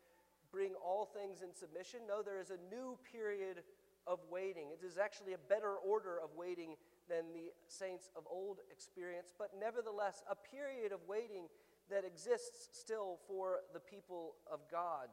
bring 0.51 0.73
all 0.75 1.07
things 1.07 1.43
in 1.43 1.55
submission. 1.55 2.01
No, 2.09 2.23
there 2.23 2.41
is 2.41 2.51
a 2.51 2.59
new 2.75 2.99
period 3.13 3.63
of 4.07 4.19
waiting. 4.31 4.69
It 4.73 4.85
is 4.85 4.99
actually 4.99 5.35
a 5.35 5.49
better 5.49 5.75
order 5.77 6.19
of 6.23 6.31
waiting 6.37 6.75
than 7.09 7.31
the 7.33 7.53
saints 7.69 8.11
of 8.17 8.25
old 8.31 8.59
experienced, 8.71 9.35
but 9.39 9.51
nevertheless, 9.59 10.23
a 10.31 10.35
period 10.35 10.93
of 10.93 11.01
waiting 11.07 11.47
that 11.91 12.05
exists 12.05 12.69
still 12.73 13.19
for 13.27 13.61
the 13.73 13.81
people 13.81 14.35
of 14.53 14.61
God 14.71 15.09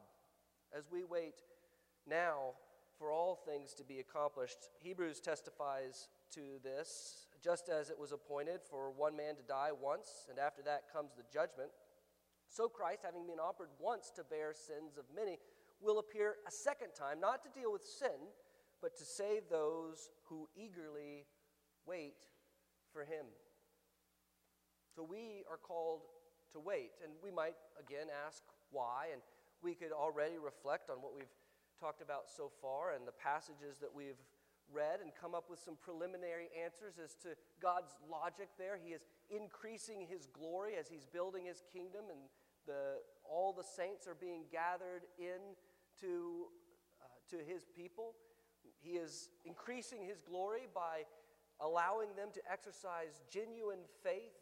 as 0.76 0.84
we 0.90 1.04
wait 1.04 1.42
now 2.08 2.52
for 2.98 3.10
all 3.10 3.36
things 3.36 3.74
to 3.74 3.84
be 3.84 4.00
accomplished. 4.00 4.68
Hebrews 4.80 5.20
testifies 5.20 6.08
to 6.34 6.40
this, 6.62 7.26
just 7.42 7.68
as 7.68 7.90
it 7.90 7.98
was 7.98 8.12
appointed 8.12 8.60
for 8.68 8.90
one 8.90 9.16
man 9.16 9.36
to 9.36 9.42
die 9.42 9.70
once, 9.78 10.26
and 10.30 10.38
after 10.38 10.62
that 10.62 10.84
comes 10.92 11.12
the 11.16 11.24
judgment. 11.32 11.70
So 12.48 12.68
Christ, 12.68 13.00
having 13.04 13.26
been 13.26 13.40
offered 13.40 13.68
once 13.80 14.10
to 14.16 14.24
bear 14.24 14.52
sins 14.54 14.96
of 14.96 15.04
many, 15.14 15.38
will 15.80 15.98
appear 15.98 16.36
a 16.46 16.50
second 16.50 16.90
time, 16.96 17.20
not 17.20 17.42
to 17.42 17.60
deal 17.60 17.72
with 17.72 17.82
sin, 17.82 18.30
but 18.80 18.96
to 18.96 19.04
save 19.04 19.42
those 19.50 20.10
who 20.28 20.48
eagerly 20.56 21.26
wait 21.86 22.14
for 22.92 23.02
him. 23.02 23.26
So 24.94 25.02
we 25.02 25.42
are 25.50 25.56
called 25.56 26.02
to 26.54 26.60
wait. 26.60 26.94
And 27.02 27.12
we 27.22 27.30
might 27.30 27.58
again 27.78 28.06
ask 28.26 28.42
why, 28.70 29.10
and 29.12 29.20
we 29.62 29.74
could 29.74 29.92
already 29.92 30.38
reflect 30.38 30.88
on 30.88 31.02
what 31.02 31.14
we've 31.14 31.34
talked 31.78 32.00
about 32.00 32.30
so 32.30 32.50
far 32.62 32.94
and 32.94 33.06
the 33.06 33.12
passages 33.18 33.78
that 33.82 33.90
we've 33.92 34.22
read 34.72 35.00
and 35.02 35.10
come 35.20 35.34
up 35.34 35.50
with 35.50 35.58
some 35.58 35.76
preliminary 35.82 36.48
answers 36.56 36.94
as 37.02 37.14
to 37.22 37.36
God's 37.60 37.92
logic 38.10 38.48
there. 38.58 38.78
He 38.80 38.92
is 38.92 39.02
increasing 39.28 40.06
his 40.08 40.26
glory 40.26 40.74
as 40.78 40.88
he's 40.88 41.04
building 41.04 41.44
his 41.44 41.62
kingdom 41.72 42.08
and 42.08 42.20
the, 42.66 43.04
all 43.28 43.52
the 43.52 43.64
saints 43.64 44.06
are 44.06 44.16
being 44.16 44.44
gathered 44.50 45.04
in 45.18 45.52
to, 46.00 46.46
uh, 47.02 47.36
to 47.36 47.36
his 47.44 47.66
people. 47.76 48.14
He 48.80 48.96
is 48.96 49.28
increasing 49.44 50.04
his 50.04 50.20
glory 50.20 50.66
by 50.74 51.04
allowing 51.60 52.08
them 52.16 52.28
to 52.34 52.40
exercise 52.50 53.20
genuine 53.30 53.84
faith 54.02 54.32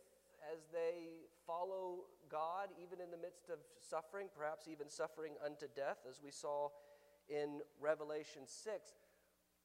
as 0.53 0.67
they 0.73 1.27
follow 1.47 2.05
God, 2.31 2.69
even 2.81 3.01
in 3.01 3.11
the 3.11 3.17
midst 3.17 3.51
of 3.51 3.59
suffering, 3.79 4.29
perhaps 4.35 4.69
even 4.69 4.89
suffering 4.89 5.35
unto 5.45 5.67
death, 5.75 5.99
as 6.09 6.21
we 6.23 6.31
saw 6.31 6.69
in 7.29 7.61
Revelation 7.81 8.43
6. 8.47 8.93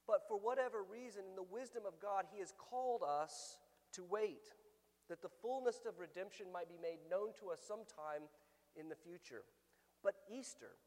But 0.06 0.28
for 0.28 0.38
whatever 0.38 0.84
reason, 0.84 1.24
in 1.30 1.36
the 1.36 1.44
wisdom 1.44 1.84
of 1.86 2.00
God, 2.00 2.26
He 2.32 2.40
has 2.40 2.54
called 2.58 3.04
us 3.04 3.58
to 3.94 4.04
wait, 4.04 4.48
that 5.10 5.22
the 5.22 5.32
fullness 5.42 5.86
of 5.88 6.00
redemption 6.00 6.48
might 6.52 6.70
be 6.70 6.80
made 6.82 7.00
known 7.10 7.32
to 7.40 7.52
us 7.52 7.60
sometime 7.66 8.28
in 8.76 8.90
the 8.90 8.96
future. 8.96 9.44
But 10.04 10.16
Easter, 10.32 10.78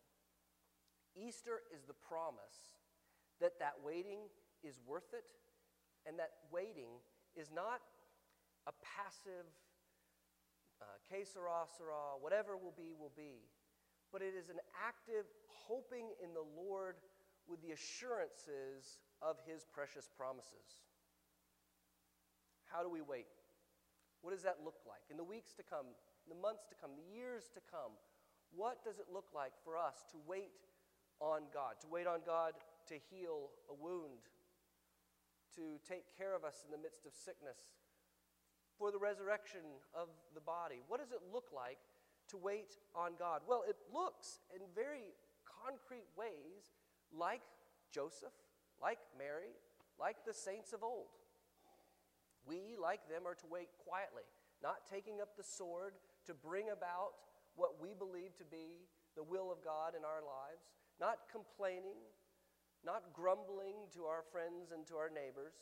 Easter 1.16 1.60
is 1.74 1.84
the 1.84 1.94
promise 1.94 2.78
that 3.40 3.58
that 3.58 3.74
waiting 3.84 4.28
is 4.62 4.78
worth 4.86 5.12
it, 5.12 5.24
and 6.06 6.18
that 6.18 6.30
waiting 6.52 7.00
is 7.36 7.50
not 7.54 7.80
a 8.66 8.72
passive 8.84 9.48
que 11.10 11.26
sera, 11.26 11.66
whatever 12.22 12.56
will 12.56 12.74
be, 12.78 12.94
will 12.94 13.12
be. 13.16 13.42
But 14.12 14.22
it 14.22 14.34
is 14.38 14.48
an 14.48 14.62
active 14.78 15.26
hoping 15.66 16.06
in 16.22 16.30
the 16.34 16.46
Lord 16.54 16.96
with 17.50 17.60
the 17.62 17.74
assurances 17.74 19.02
of 19.22 19.36
his 19.46 19.66
precious 19.66 20.08
promises. 20.08 20.86
How 22.70 22.82
do 22.82 22.88
we 22.88 23.02
wait? 23.02 23.26
What 24.22 24.30
does 24.30 24.46
that 24.46 24.62
look 24.64 24.78
like? 24.86 25.02
In 25.10 25.16
the 25.16 25.26
weeks 25.26 25.54
to 25.58 25.62
come, 25.66 25.90
the 26.28 26.38
months 26.38 26.66
to 26.70 26.74
come, 26.78 26.94
the 26.94 27.10
years 27.10 27.50
to 27.54 27.60
come, 27.66 27.98
what 28.54 28.84
does 28.84 28.98
it 28.98 29.06
look 29.10 29.26
like 29.34 29.52
for 29.64 29.76
us 29.76 30.06
to 30.14 30.16
wait 30.26 30.54
on 31.18 31.50
God? 31.52 31.74
To 31.82 31.88
wait 31.90 32.06
on 32.06 32.20
God 32.24 32.54
to 32.88 32.94
heal 33.10 33.50
a 33.70 33.74
wound, 33.74 34.26
to 35.54 35.78
take 35.86 36.06
care 36.18 36.34
of 36.34 36.44
us 36.44 36.62
in 36.66 36.70
the 36.70 36.78
midst 36.78 37.06
of 37.06 37.14
sickness, 37.14 37.79
for 38.80 38.90
the 38.90 38.98
resurrection 38.98 39.60
of 39.92 40.08
the 40.32 40.40
body? 40.40 40.80
What 40.88 41.04
does 41.04 41.12
it 41.12 41.20
look 41.28 41.52
like 41.52 41.76
to 42.32 42.40
wait 42.40 42.80
on 42.96 43.12
God? 43.18 43.42
Well, 43.46 43.62
it 43.68 43.76
looks 43.92 44.40
in 44.56 44.64
very 44.74 45.12
concrete 45.44 46.08
ways 46.16 46.72
like 47.12 47.44
Joseph, 47.92 48.32
like 48.80 48.98
Mary, 49.18 49.52
like 50.00 50.24
the 50.24 50.32
saints 50.32 50.72
of 50.72 50.82
old. 50.82 51.12
We, 52.48 52.80
like 52.80 53.04
them, 53.04 53.28
are 53.28 53.36
to 53.36 53.48
wait 53.52 53.68
quietly, 53.84 54.24
not 54.64 54.88
taking 54.88 55.20
up 55.20 55.36
the 55.36 55.44
sword 55.44 55.92
to 56.24 56.32
bring 56.32 56.72
about 56.72 57.20
what 57.60 57.76
we 57.82 57.92
believe 57.92 58.32
to 58.40 58.48
be 58.48 58.88
the 59.12 59.22
will 59.22 59.52
of 59.52 59.60
God 59.60 59.92
in 59.92 60.08
our 60.08 60.24
lives, 60.24 60.72
not 60.96 61.28
complaining, 61.28 62.00
not 62.80 63.12
grumbling 63.12 63.92
to 63.92 64.08
our 64.08 64.24
friends 64.32 64.72
and 64.72 64.86
to 64.86 64.96
our 64.96 65.12
neighbors, 65.12 65.52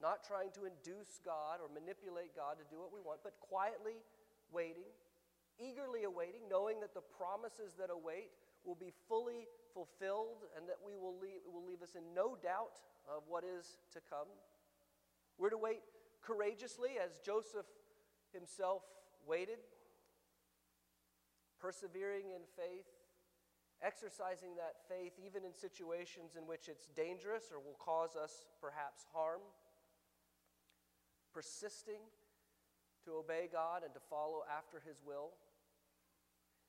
not 0.00 0.24
trying 0.24 0.52
to 0.52 0.68
induce 0.68 1.20
God 1.24 1.60
or 1.64 1.72
manipulate 1.72 2.36
God 2.36 2.60
to 2.60 2.66
do 2.68 2.80
what 2.80 2.92
we 2.92 3.00
want, 3.00 3.20
but 3.24 3.40
quietly 3.40 4.04
waiting, 4.52 4.88
eagerly 5.58 6.04
awaiting, 6.04 6.44
knowing 6.50 6.80
that 6.80 6.92
the 6.92 7.04
promises 7.16 7.72
that 7.80 7.88
await 7.88 8.30
will 8.64 8.76
be 8.76 8.92
fully 9.08 9.48
fulfilled 9.72 10.44
and 10.56 10.68
that 10.68 10.76
we 10.84 10.96
will 10.96 11.16
leave, 11.16 11.40
will 11.48 11.64
leave 11.64 11.80
us 11.80 11.94
in 11.94 12.02
no 12.14 12.36
doubt 12.42 12.80
of 13.08 13.22
what 13.28 13.44
is 13.44 13.78
to 13.92 14.00
come. 14.10 14.28
We're 15.38 15.50
to 15.50 15.58
wait 15.58 15.80
courageously 16.20 16.98
as 17.02 17.20
Joseph 17.24 17.66
himself 18.32 18.82
waited, 19.26 19.58
persevering 21.60 22.32
in 22.34 22.42
faith, 22.56 22.86
exercising 23.82 24.56
that 24.56 24.76
faith 24.88 25.12
even 25.24 25.44
in 25.44 25.54
situations 25.54 26.36
in 26.36 26.46
which 26.46 26.68
it's 26.68 26.88
dangerous 26.96 27.52
or 27.52 27.60
will 27.60 27.78
cause 27.78 28.16
us 28.16 28.46
perhaps 28.60 29.04
harm 29.12 29.40
persisting 31.36 32.00
to 33.04 33.12
obey 33.12 33.46
God 33.52 33.84
and 33.84 33.92
to 33.92 34.00
follow 34.08 34.40
after 34.48 34.80
His 34.80 34.96
will. 35.04 35.36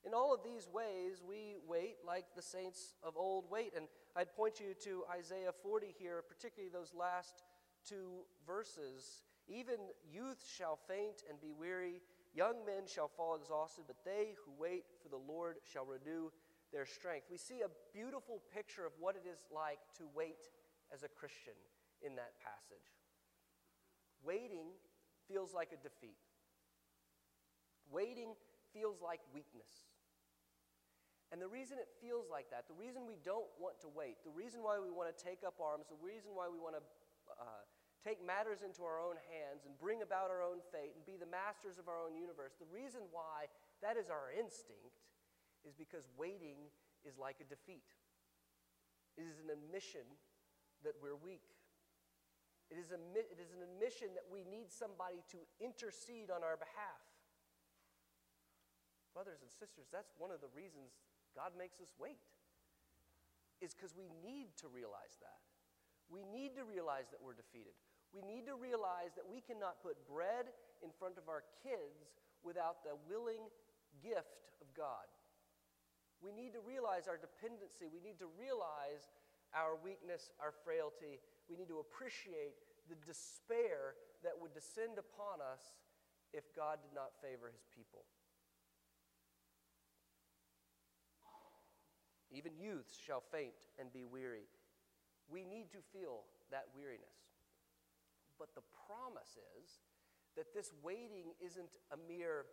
In 0.05 0.13
all 0.13 0.33
of 0.33 0.43
these 0.43 0.67
ways, 0.67 1.23
we 1.25 1.55
wait 1.65 1.95
like 2.05 2.25
the 2.35 2.41
saints 2.41 2.95
of 3.01 3.15
old 3.15 3.45
wait. 3.49 3.71
And 3.75 3.87
I'd 4.15 4.35
point 4.35 4.59
you 4.59 4.75
to 4.83 5.03
Isaiah 5.09 5.55
40 5.63 5.95
here, 5.97 6.21
particularly 6.27 6.69
those 6.69 6.93
last 6.93 7.43
two 7.87 8.27
verses. 8.45 9.23
Even 9.47 9.79
youth 10.11 10.43
shall 10.45 10.77
faint 10.87 11.23
and 11.29 11.39
be 11.39 11.53
weary, 11.57 12.01
young 12.35 12.65
men 12.65 12.83
shall 12.85 13.07
fall 13.07 13.35
exhausted, 13.35 13.85
but 13.87 14.03
they 14.03 14.35
who 14.43 14.51
wait 14.59 14.83
for 15.01 15.07
the 15.07 15.23
Lord 15.31 15.55
shall 15.63 15.85
renew 15.85 16.29
their 16.73 16.85
strength. 16.85 17.27
We 17.31 17.37
see 17.37 17.61
a 17.61 17.71
beautiful 17.93 18.41
picture 18.53 18.85
of 18.85 18.91
what 18.99 19.15
it 19.15 19.23
is 19.25 19.39
like 19.49 19.79
to 19.97 20.03
wait 20.13 20.51
as 20.93 21.03
a 21.03 21.07
Christian 21.07 21.55
in 22.03 22.15
that 22.17 22.33
passage. 22.43 22.96
Waiting 24.27 24.75
feels 25.31 25.55
like 25.55 25.71
a 25.71 25.79
defeat. 25.79 26.19
Waiting 27.87 28.35
feels 28.75 28.99
like 28.99 29.23
weakness. 29.31 29.87
And 31.31 31.39
the 31.39 31.47
reason 31.47 31.79
it 31.79 31.87
feels 32.03 32.27
like 32.27 32.51
that, 32.51 32.67
the 32.67 32.75
reason 32.75 33.07
we 33.07 33.19
don't 33.23 33.47
want 33.59 33.79
to 33.83 33.89
wait, 33.91 34.19
the 34.23 34.31
reason 34.31 34.63
why 34.63 34.79
we 34.79 34.91
want 34.91 35.11
to 35.11 35.15
take 35.15 35.47
up 35.47 35.59
arms, 35.59 35.87
the 35.87 35.99
reason 35.99 36.35
why 36.35 36.47
we 36.47 36.59
want 36.59 36.75
to 36.75 36.83
uh, 37.35 37.63
take 38.03 38.23
matters 38.23 38.63
into 38.63 38.87
our 38.87 38.99
own 38.99 39.19
hands 39.27 39.67
and 39.67 39.75
bring 39.75 40.03
about 40.03 40.31
our 40.31 40.39
own 40.39 40.63
fate 40.71 40.95
and 40.95 41.03
be 41.03 41.19
the 41.19 41.27
masters 41.27 41.75
of 41.79 41.91
our 41.91 41.99
own 41.99 42.15
universe, 42.15 42.55
the 42.55 42.71
reason 42.71 43.03
why 43.11 43.51
that 43.83 43.99
is 43.99 44.07
our 44.07 44.31
instinct 44.31 45.03
is 45.67 45.75
because 45.75 46.07
waiting 46.15 46.71
is 47.03 47.19
like 47.19 47.43
a 47.43 47.47
defeat. 47.47 47.91
It 49.19 49.27
is 49.27 49.43
an 49.43 49.51
admission 49.51 50.07
that 50.87 50.95
we're 51.03 51.19
weak. 51.19 51.56
It 52.67 52.75
is, 52.75 52.91
a, 52.91 52.99
it 53.15 53.39
is 53.39 53.55
an 53.55 53.63
admission 53.63 54.11
that 54.19 54.27
we 54.27 54.43
need 54.43 54.67
somebody 54.67 55.23
to 55.31 55.39
intercede 55.63 56.27
on 56.27 56.43
our 56.43 56.59
behalf. 56.59 57.01
Brothers 59.15 59.39
and 59.39 59.47
sisters, 59.47 59.87
that's 59.87 60.11
one 60.19 60.35
of 60.35 60.43
the 60.43 60.51
reasons 60.51 60.99
God 61.31 61.55
makes 61.55 61.79
us 61.79 61.95
wait, 61.95 62.19
is 63.63 63.71
because 63.73 63.95
we 63.95 64.11
need 64.19 64.53
to 64.59 64.67
realize 64.67 65.15
that. 65.23 65.41
We 66.11 66.27
need 66.27 66.59
to 66.59 66.67
realize 66.67 67.07
that 67.15 67.23
we're 67.23 67.39
defeated. 67.39 67.73
We 68.11 68.23
need 68.23 68.47
to 68.47 68.55
realize 68.55 69.15
that 69.15 69.27
we 69.27 69.39
cannot 69.39 69.79
put 69.83 69.95
bread 70.07 70.51
in 70.83 70.91
front 70.95 71.15
of 71.15 71.27
our 71.31 71.43
kids 71.63 72.15
without 72.43 72.83
the 72.83 72.95
willing 73.07 73.47
gift 74.03 74.43
of 74.59 74.67
God. 74.75 75.07
We 76.19 76.35
need 76.35 76.51
to 76.57 76.63
realize 76.63 77.07
our 77.07 77.19
dependency. 77.19 77.87
We 77.87 78.01
need 78.01 78.19
to 78.19 78.29
realize 78.39 79.07
our 79.53 79.77
weakness, 79.77 80.33
our 80.41 80.51
frailty, 80.51 81.21
we 81.49 81.55
need 81.55 81.67
to 81.67 81.79
appreciate 81.79 82.55
the 82.89 82.95
despair 83.05 83.95
that 84.23 84.35
would 84.39 84.53
descend 84.53 84.99
upon 84.99 85.39
us 85.39 85.61
if 86.33 86.43
God 86.55 86.79
did 86.83 86.93
not 86.93 87.15
favor 87.21 87.51
his 87.51 87.65
people. 87.71 88.03
Even 92.31 92.51
youths 92.59 92.99
shall 92.99 93.23
faint 93.31 93.71
and 93.79 93.91
be 93.91 94.03
weary. 94.03 94.51
We 95.29 95.43
need 95.43 95.71
to 95.71 95.79
feel 95.93 96.27
that 96.51 96.67
weariness. 96.75 97.31
But 98.37 98.53
the 98.53 98.63
promise 98.85 99.39
is 99.63 99.79
that 100.35 100.53
this 100.53 100.71
waiting 100.83 101.33
isn't 101.43 101.79
a 101.91 101.97
mere 102.07 102.45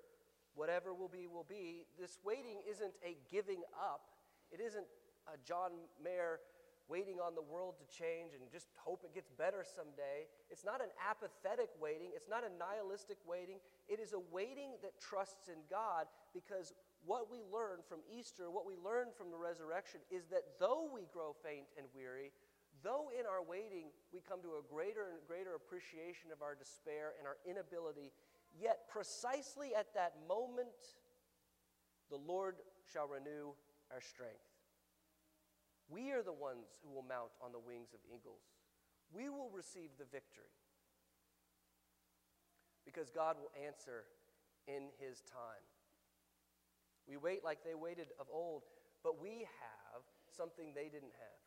whatever 0.54 0.94
will 0.94 1.08
be, 1.08 1.26
will 1.26 1.46
be. 1.46 1.84
This 1.98 2.18
waiting 2.24 2.62
isn't 2.70 2.94
a 3.04 3.18
giving 3.30 3.62
up. 3.74 4.08
It 4.50 4.60
isn't 4.60 4.86
a 5.26 5.36
John 5.46 5.72
Mayer 6.02 6.40
waiting 6.88 7.16
on 7.16 7.34
the 7.34 7.42
world 7.42 7.74
to 7.80 7.86
change 7.88 8.36
and 8.36 8.44
just 8.52 8.68
hope 8.76 9.02
it 9.04 9.14
gets 9.14 9.30
better 9.32 9.64
someday. 9.64 10.28
It's 10.50 10.64
not 10.64 10.80
an 10.80 10.92
apathetic 11.00 11.72
waiting, 11.80 12.12
it's 12.14 12.28
not 12.28 12.44
a 12.44 12.52
nihilistic 12.52 13.18
waiting. 13.26 13.58
It 13.88 14.00
is 14.00 14.12
a 14.12 14.22
waiting 14.32 14.76
that 14.82 15.00
trusts 15.00 15.48
in 15.48 15.64
God 15.70 16.06
because 16.32 16.72
what 17.04 17.30
we 17.30 17.40
learn 17.52 17.84
from 17.88 18.00
Easter, 18.08 18.50
what 18.50 18.66
we 18.66 18.76
learn 18.76 19.08
from 19.16 19.30
the 19.30 19.36
resurrection, 19.36 20.00
is 20.10 20.26
that 20.28 20.60
though 20.60 20.88
we 20.92 21.08
grow 21.12 21.36
faint 21.44 21.68
and 21.76 21.86
weary, 21.94 22.32
though 22.82 23.08
in 23.12 23.24
our 23.26 23.44
waiting 23.44 23.92
we 24.12 24.20
come 24.20 24.40
to 24.40 24.60
a 24.60 24.64
greater 24.68 25.12
and 25.12 25.20
greater 25.28 25.54
appreciation 25.56 26.32
of 26.32 26.40
our 26.40 26.54
despair 26.54 27.16
and 27.18 27.28
our 27.28 27.36
inability, 27.48 28.12
yet 28.56 28.88
precisely 28.88 29.74
at 29.76 29.92
that 29.94 30.16
moment, 30.28 31.00
the 32.10 32.16
Lord 32.16 32.56
shall 32.92 33.08
renew 33.08 33.52
our 33.92 34.00
strength. 34.00 34.53
We 35.88 36.12
are 36.12 36.22
the 36.22 36.32
ones 36.32 36.80
who 36.82 36.90
will 36.90 37.04
mount 37.04 37.30
on 37.44 37.52
the 37.52 37.60
wings 37.60 37.92
of 37.92 38.00
eagles. 38.08 38.42
We 39.12 39.28
will 39.28 39.50
receive 39.52 39.90
the 39.98 40.08
victory 40.08 40.52
because 42.84 43.10
God 43.10 43.36
will 43.40 43.52
answer 43.54 44.04
in 44.66 44.88
His 44.98 45.20
time. 45.20 45.64
We 47.08 47.16
wait 47.16 47.44
like 47.44 47.64
they 47.64 47.74
waited 47.74 48.08
of 48.18 48.26
old, 48.32 48.64
but 49.02 49.20
we 49.20 49.44
have 49.60 50.02
something 50.28 50.72
they 50.72 50.88
didn't 50.88 51.12
have. 51.16 51.42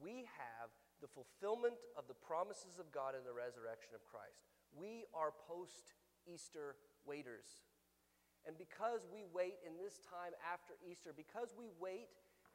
We 0.00 0.28
have 0.36 0.68
the 1.00 1.08
fulfillment 1.08 1.80
of 1.96 2.04
the 2.08 2.16
promises 2.16 2.76
of 2.78 2.92
God 2.92 3.16
in 3.16 3.24
the 3.24 3.32
resurrection 3.32 3.96
of 3.96 4.04
Christ. 4.04 4.44
We 4.76 5.08
are 5.16 5.32
post 5.48 5.96
Easter 6.28 6.76
waiters. 7.08 7.64
And 8.44 8.56
because 8.56 9.04
we 9.08 9.24
wait 9.28 9.60
in 9.64 9.76
this 9.76 10.00
time 10.00 10.32
after 10.40 10.76
Easter, 10.84 11.12
because 11.12 11.52
we 11.56 11.68
wait 11.80 12.08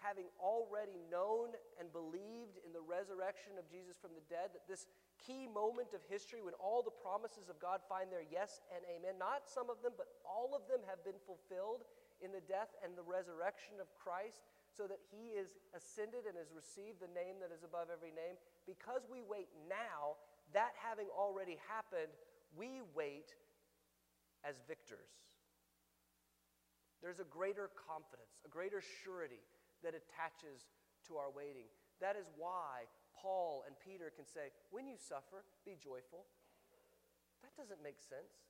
having 0.05 0.29
already 0.37 1.01
known 1.09 1.57
and 1.81 1.89
believed 1.89 2.61
in 2.61 2.69
the 2.69 2.85
resurrection 2.85 3.57
of 3.57 3.65
Jesus 3.65 3.97
from 3.97 4.13
the 4.13 4.21
dead, 4.29 4.53
that 4.53 4.69
this 4.69 4.85
key 5.17 5.49
moment 5.49 5.97
of 5.97 6.05
history 6.05 6.45
when 6.45 6.53
all 6.61 6.85
the 6.85 6.93
promises 6.93 7.49
of 7.49 7.57
God 7.57 7.81
find 7.89 8.13
their 8.13 8.21
yes 8.21 8.61
and 8.69 8.85
amen, 8.85 9.17
not 9.17 9.49
some 9.49 9.73
of 9.73 9.81
them, 9.81 9.97
but 9.97 10.21
all 10.21 10.53
of 10.53 10.69
them 10.69 10.85
have 10.85 11.01
been 11.01 11.17
fulfilled 11.25 11.81
in 12.21 12.29
the 12.29 12.45
death 12.45 12.69
and 12.85 12.93
the 12.93 13.03
resurrection 13.03 13.81
of 13.81 13.89
Christ, 13.97 14.45
so 14.69 14.85
that 14.85 15.01
he 15.09 15.33
is 15.33 15.57
ascended 15.73 16.29
and 16.29 16.37
has 16.37 16.53
received 16.53 17.01
the 17.01 17.11
name 17.11 17.41
that 17.41 17.49
is 17.49 17.65
above 17.65 17.89
every 17.89 18.13
name. 18.13 18.37
Because 18.69 19.09
we 19.09 19.25
wait 19.25 19.49
now, 19.65 20.21
that 20.53 20.77
having 20.77 21.09
already 21.09 21.57
happened, 21.65 22.13
we 22.53 22.85
wait 22.93 23.33
as 24.45 24.61
victors. 24.69 25.09
There's 27.01 27.19
a 27.19 27.27
greater 27.27 27.73
confidence, 27.75 28.39
a 28.45 28.51
greater 28.51 28.79
surety 29.03 29.43
that 29.83 29.97
attaches 29.97 30.69
to 31.07 31.17
our 31.17 31.31
waiting. 31.31 31.67
That 31.99 32.15
is 32.15 32.29
why 32.35 32.87
Paul 33.15 33.63
and 33.67 33.75
Peter 33.79 34.11
can 34.11 34.27
say, 34.27 34.51
when 34.69 34.87
you 34.87 34.95
suffer, 34.99 35.47
be 35.63 35.79
joyful. 35.79 36.27
That 37.43 37.55
doesn't 37.55 37.81
make 37.83 37.99
sense. 37.99 38.45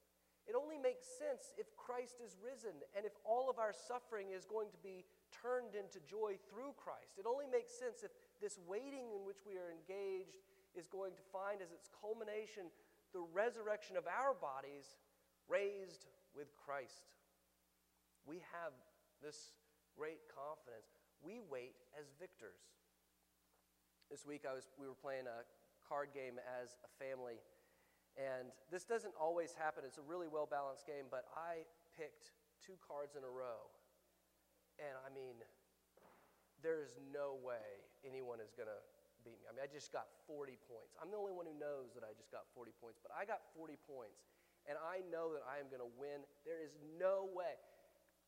It 0.45 0.53
only 0.53 0.77
makes 0.77 1.09
sense 1.09 1.57
if 1.57 1.73
Christ 1.73 2.21
is 2.21 2.37
risen 2.37 2.77
and 2.93 3.01
if 3.01 3.17
all 3.25 3.49
of 3.49 3.57
our 3.57 3.73
suffering 3.73 4.29
is 4.29 4.45
going 4.45 4.69
to 4.69 4.81
be 4.85 5.01
turned 5.33 5.73
into 5.73 5.97
joy 6.05 6.37
through 6.45 6.77
Christ. 6.77 7.17
It 7.17 7.25
only 7.25 7.49
makes 7.49 7.73
sense 7.73 8.05
if 8.05 8.13
this 8.37 8.61
waiting 8.69 9.09
in 9.09 9.25
which 9.25 9.41
we 9.41 9.57
are 9.57 9.73
engaged 9.73 10.45
is 10.77 10.85
going 10.85 11.17
to 11.17 11.25
find 11.33 11.65
as 11.65 11.73
its 11.73 11.89
culmination 11.89 12.69
the 13.09 13.25
resurrection 13.33 13.97
of 13.97 14.05
our 14.05 14.37
bodies 14.37 14.99
raised 15.49 16.05
with 16.37 16.53
Christ. 16.53 17.09
We 18.27 18.43
have 18.53 18.75
this 19.23 19.57
great 19.97 20.21
confidence 20.29 20.94
we 21.25 21.41
wait 21.41 21.73
as 21.97 22.13
victors. 22.21 22.61
This 24.13 24.21
week 24.21 24.45
I 24.45 24.53
was, 24.53 24.69
we 24.77 24.85
were 24.85 24.95
playing 24.95 25.25
a 25.25 25.41
card 25.81 26.13
game 26.13 26.37
as 26.61 26.77
a 26.85 26.91
family, 27.01 27.41
and 28.13 28.53
this 28.69 28.85
doesn't 28.85 29.17
always 29.17 29.57
happen. 29.57 29.81
It's 29.81 29.97
a 29.97 30.05
really 30.05 30.29
well 30.29 30.45
balanced 30.45 30.85
game, 30.85 31.09
but 31.09 31.25
I 31.33 31.65
picked 31.97 32.37
two 32.61 32.77
cards 32.85 33.17
in 33.17 33.25
a 33.25 33.31
row. 33.33 33.65
And 34.77 34.93
I 35.01 35.09
mean, 35.09 35.41
there's 36.61 36.93
no 37.09 37.41
way 37.41 37.81
anyone 38.05 38.37
is 38.37 38.53
going 38.53 38.69
to 38.69 38.81
beat 39.25 39.41
me. 39.41 39.49
I 39.49 39.57
mean, 39.57 39.65
I 39.65 39.69
just 39.71 39.89
got 39.89 40.05
40 40.29 40.61
points. 40.69 40.93
I'm 41.01 41.09
the 41.09 41.17
only 41.17 41.33
one 41.33 41.49
who 41.49 41.57
knows 41.57 41.97
that 41.97 42.05
I 42.05 42.13
just 42.13 42.29
got 42.29 42.45
40 42.53 42.69
points, 42.77 43.01
but 43.01 43.09
I 43.09 43.25
got 43.25 43.41
40 43.57 43.73
points, 43.89 44.29
and 44.69 44.77
I 44.77 45.01
know 45.09 45.33
that 45.33 45.41
I 45.49 45.57
am 45.57 45.73
going 45.73 45.81
to 45.81 45.89
win. 45.97 46.21
There 46.45 46.61
is 46.61 46.77
no 47.01 47.25
way 47.33 47.57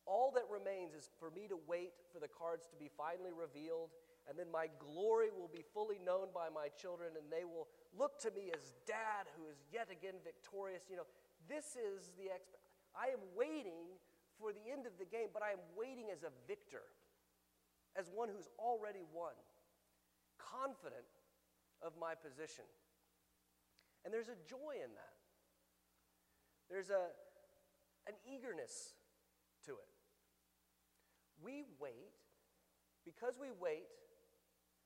all 0.07 0.31
that 0.35 0.47
remains 0.49 0.95
is 0.95 1.09
for 1.19 1.29
me 1.29 1.47
to 1.47 1.59
wait 1.67 1.93
for 2.11 2.19
the 2.19 2.27
cards 2.31 2.65
to 2.71 2.77
be 2.79 2.89
finally 2.97 3.35
revealed 3.35 3.91
and 4.27 4.35
then 4.35 4.51
my 4.51 4.67
glory 4.75 5.31
will 5.31 5.47
be 5.47 5.63
fully 5.73 6.03
known 6.03 6.27
by 6.35 6.51
my 6.51 6.67
children, 6.75 7.15
and 7.15 7.31
they 7.31 7.47
will 7.47 7.67
look 7.95 8.19
to 8.27 8.31
me 8.35 8.51
as 8.51 8.75
dad 8.83 9.31
who 9.39 9.47
is 9.47 9.55
yet 9.71 9.87
again 9.87 10.19
victorious. 10.19 10.83
You 10.91 10.99
know, 10.99 11.07
this 11.47 11.79
is 11.79 12.11
the 12.19 12.27
exp- 12.35 12.59
I 12.91 13.15
am 13.15 13.23
waiting 13.39 13.95
for 14.35 14.51
the 14.51 14.67
end 14.67 14.83
of 14.83 14.99
the 14.99 15.07
game, 15.07 15.31
but 15.31 15.41
I 15.41 15.55
am 15.55 15.63
waiting 15.79 16.11
as 16.11 16.27
a 16.27 16.31
victor, 16.43 16.83
as 17.95 18.11
one 18.11 18.27
who's 18.27 18.51
already 18.59 19.07
won, 19.15 19.31
confident 20.35 21.07
of 21.79 21.95
my 21.95 22.11
position. 22.11 22.67
And 24.03 24.13
there's 24.13 24.27
a 24.27 24.39
joy 24.43 24.75
in 24.83 24.91
that. 24.91 25.15
There's 26.67 26.91
a, 26.91 27.15
an 28.11 28.15
eagerness 28.27 28.91
to 29.65 29.71
it. 29.71 29.96
We 31.43 31.63
wait, 31.79 32.17
because 33.05 33.37
we 33.39 33.49
wait 33.51 33.87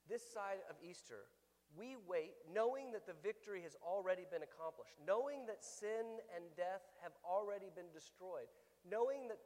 this 0.10 0.22
side 0.22 0.60
of 0.70 0.76
Easter, 0.84 1.30
we 1.72 1.96
wait 2.08 2.36
knowing 2.52 2.92
that 2.92 3.08
the 3.08 3.16
victory 3.24 3.64
has 3.64 3.80
already 3.80 4.28
been 4.28 4.44
accomplished, 4.44 5.00
knowing 5.08 5.48
that 5.48 5.64
sin 5.64 6.20
and 6.36 6.44
death 6.60 6.84
have 7.00 7.16
already 7.24 7.72
been 7.72 7.88
destroyed, 7.96 8.52
knowing 8.84 9.32
that, 9.32 9.40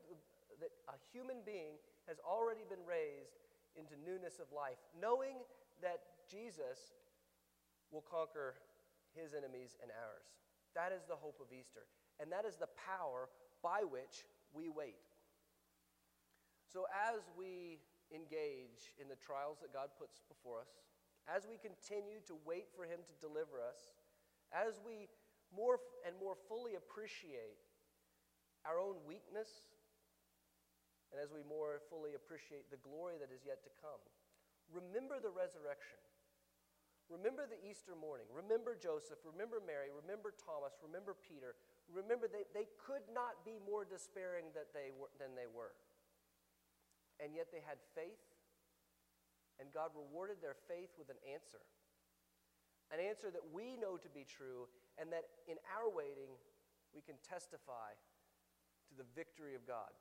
that 0.58 0.74
a 0.90 0.98
human 1.14 1.46
being 1.46 1.78
has 2.10 2.18
already 2.26 2.66
been 2.66 2.82
raised 2.82 3.38
into 3.78 3.94
newness 4.02 4.42
of 4.42 4.50
life, 4.50 4.82
knowing 4.98 5.38
that 5.86 6.02
Jesus 6.26 6.98
will 7.92 8.02
conquer 8.02 8.58
his 9.14 9.38
enemies 9.38 9.78
and 9.82 9.92
ours. 9.94 10.26
That 10.74 10.92
is 10.92 11.06
the 11.06 11.16
hope 11.16 11.38
of 11.38 11.54
Easter, 11.54 11.86
and 12.20 12.32
that 12.32 12.44
is 12.44 12.58
the 12.58 12.72
power 12.74 13.30
by 13.62 13.86
which 13.86 14.26
we 14.50 14.68
wait. 14.70 14.98
So, 16.76 16.92
as 16.92 17.24
we 17.40 17.80
engage 18.12 18.92
in 19.00 19.08
the 19.08 19.16
trials 19.16 19.64
that 19.64 19.72
God 19.72 19.96
puts 19.96 20.20
before 20.28 20.60
us, 20.60 20.76
as 21.24 21.48
we 21.48 21.56
continue 21.56 22.20
to 22.28 22.36
wait 22.44 22.68
for 22.76 22.84
Him 22.84 23.00
to 23.08 23.16
deliver 23.24 23.64
us, 23.64 23.96
as 24.52 24.84
we 24.84 25.08
more 25.56 25.80
and 26.04 26.20
more 26.20 26.36
fully 26.36 26.76
appreciate 26.76 27.64
our 28.68 28.76
own 28.76 29.00
weakness, 29.08 29.72
and 31.16 31.24
as 31.24 31.32
we 31.32 31.48
more 31.48 31.80
fully 31.88 32.12
appreciate 32.12 32.68
the 32.68 32.82
glory 32.84 33.16
that 33.24 33.32
is 33.32 33.48
yet 33.48 33.64
to 33.64 33.72
come, 33.80 34.04
remember 34.68 35.24
the 35.24 35.32
resurrection. 35.32 36.04
Remember 37.08 37.48
the 37.48 37.62
Easter 37.64 37.96
morning. 37.96 38.28
Remember 38.36 38.76
Joseph. 38.76 39.24
Remember 39.24 39.64
Mary. 39.64 39.96
Remember 39.96 40.36
Thomas. 40.36 40.76
Remember 40.84 41.16
Peter. 41.16 41.56
Remember 41.88 42.28
they, 42.28 42.44
they 42.52 42.68
could 42.76 43.08
not 43.16 43.48
be 43.48 43.64
more 43.64 43.88
despairing 43.88 44.52
that 44.52 44.76
they 44.76 44.92
were, 44.92 45.14
than 45.24 45.40
they 45.40 45.48
were. 45.48 45.72
And 47.24 47.34
yet 47.34 47.48
they 47.52 47.64
had 47.64 47.80
faith, 47.96 48.22
and 49.60 49.72
God 49.72 49.96
rewarded 49.96 50.44
their 50.44 50.58
faith 50.68 50.92
with 51.00 51.08
an 51.08 51.20
answer. 51.32 51.64
An 52.92 53.00
answer 53.00 53.32
that 53.32 53.56
we 53.56 53.80
know 53.80 53.96
to 53.98 54.12
be 54.12 54.28
true, 54.28 54.68
and 55.00 55.12
that 55.16 55.26
in 55.48 55.56
our 55.72 55.88
waiting, 55.88 56.36
we 56.94 57.02
can 57.02 57.16
testify 57.24 57.96
to 58.92 58.94
the 58.96 59.08
victory 59.16 59.56
of 59.56 59.66
God. 59.66 59.92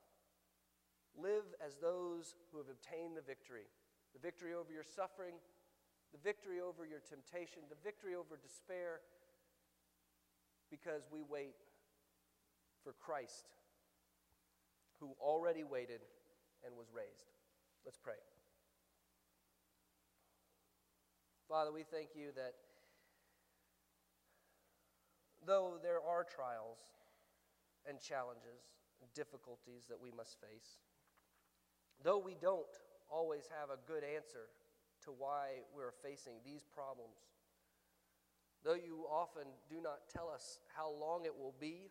Live 1.15 1.47
as 1.65 1.79
those 1.79 2.35
who 2.51 2.59
have 2.59 2.69
obtained 2.69 3.17
the 3.17 3.23
victory 3.23 3.71
the 4.15 4.23
victory 4.23 4.55
over 4.55 4.73
your 4.73 4.87
suffering, 4.87 5.35
the 6.13 6.23
victory 6.23 6.61
over 6.63 6.87
your 6.87 7.03
temptation, 7.03 7.67
the 7.69 7.83
victory 7.83 8.15
over 8.15 8.39
despair, 8.39 9.03
because 10.71 11.03
we 11.11 11.19
wait 11.29 11.59
for 12.85 12.93
Christ, 12.93 13.51
who 15.01 15.17
already 15.21 15.65
waited 15.65 16.01
and 16.65 16.77
was 16.77 16.89
raised. 16.93 17.31
Let's 17.85 17.99
pray. 17.99 18.21
Father, 21.49 21.73
we 21.73 21.83
thank 21.83 22.17
you 22.17 22.33
that 22.35 22.55
though 25.47 25.79
there 25.83 26.01
are 26.01 26.25
trials 26.25 26.79
and 27.87 28.01
challenges 28.01 28.73
and 29.01 29.13
difficulties 29.13 29.85
that 29.89 30.01
we 30.01 30.11
must 30.11 30.41
face, 30.41 30.81
though 32.03 32.19
we 32.19 32.35
don't 32.41 32.65
always 33.11 33.45
have 33.61 33.69
a 33.69 33.79
good 33.87 34.03
answer 34.03 34.49
to 35.05 35.11
why 35.11 35.61
we're 35.77 35.93
facing 36.03 36.35
these 36.45 36.65
problems, 36.65 37.19
though 38.65 38.75
you 38.75 39.05
often 39.11 39.45
do 39.69 39.81
not 39.83 40.09
tell 40.13 40.31
us 40.31 40.59
how 40.75 40.91
long 40.91 41.27
it 41.27 41.37
will 41.39 41.55
be 41.61 41.91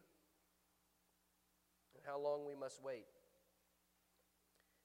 and 1.93 2.03
how 2.05 2.19
long 2.19 2.45
we 2.45 2.55
must 2.55 2.81
wait. 2.81 3.05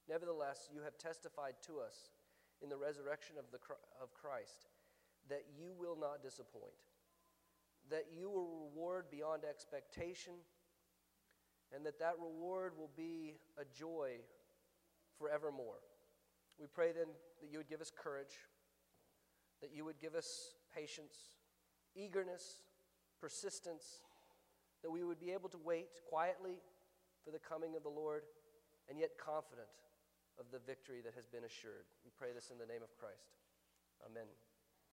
Nevertheless, 0.09 0.69
you 0.73 0.81
have 0.83 0.97
testified 0.97 1.55
to 1.67 1.81
us 1.81 2.11
in 2.63 2.69
the 2.69 2.77
resurrection 2.77 3.37
of, 3.39 3.45
the, 3.53 3.59
of 4.03 4.15
Christ 4.15 4.69
that 5.29 5.45
you 5.55 5.73
will 5.79 5.97
not 6.01 6.23
disappoint, 6.23 6.81
that 7.91 8.07
you 8.17 8.31
will 8.31 8.71
reward 8.73 9.07
beyond 9.11 9.43
expectation, 9.45 10.33
and 11.75 11.85
that 11.85 11.99
that 11.99 12.15
reward 12.19 12.73
will 12.79 12.91
be 12.97 13.35
a 13.59 13.65
joy 13.79 14.13
forevermore. 15.19 15.81
We 16.59 16.67
pray 16.67 16.93
then 16.93 17.09
that 17.43 17.53
you 17.53 17.59
would 17.59 17.69
give 17.69 17.83
us 17.83 17.93
courage, 17.95 18.39
that 19.61 19.71
you 19.75 19.85
would 19.85 20.01
give 20.01 20.15
us 20.15 20.55
patience, 20.75 21.15
eagerness, 21.95 22.63
persistence, 23.21 24.01
that 24.83 24.91
we 24.91 25.05
would 25.05 25.21
be 25.21 25.33
able 25.33 25.51
to 25.51 25.59
wait 25.63 25.89
quietly 26.09 26.57
for 27.25 27.31
the 27.31 27.39
coming 27.39 27.77
of 27.77 27.83
the 27.83 27.91
Lord 27.91 28.23
and 28.89 28.99
yet 28.99 29.11
confident 29.23 29.69
of 30.39 30.47
the 30.51 30.63
victory 30.63 31.03
that 31.03 31.15
has 31.15 31.27
been 31.27 31.45
assured. 31.45 31.87
We 32.05 32.11
pray 32.17 32.33
this 32.33 32.51
in 32.51 32.59
the 32.59 32.67
name 32.67 32.83
of 32.83 32.95
Christ. 32.97 33.35
Amen. 34.07 34.27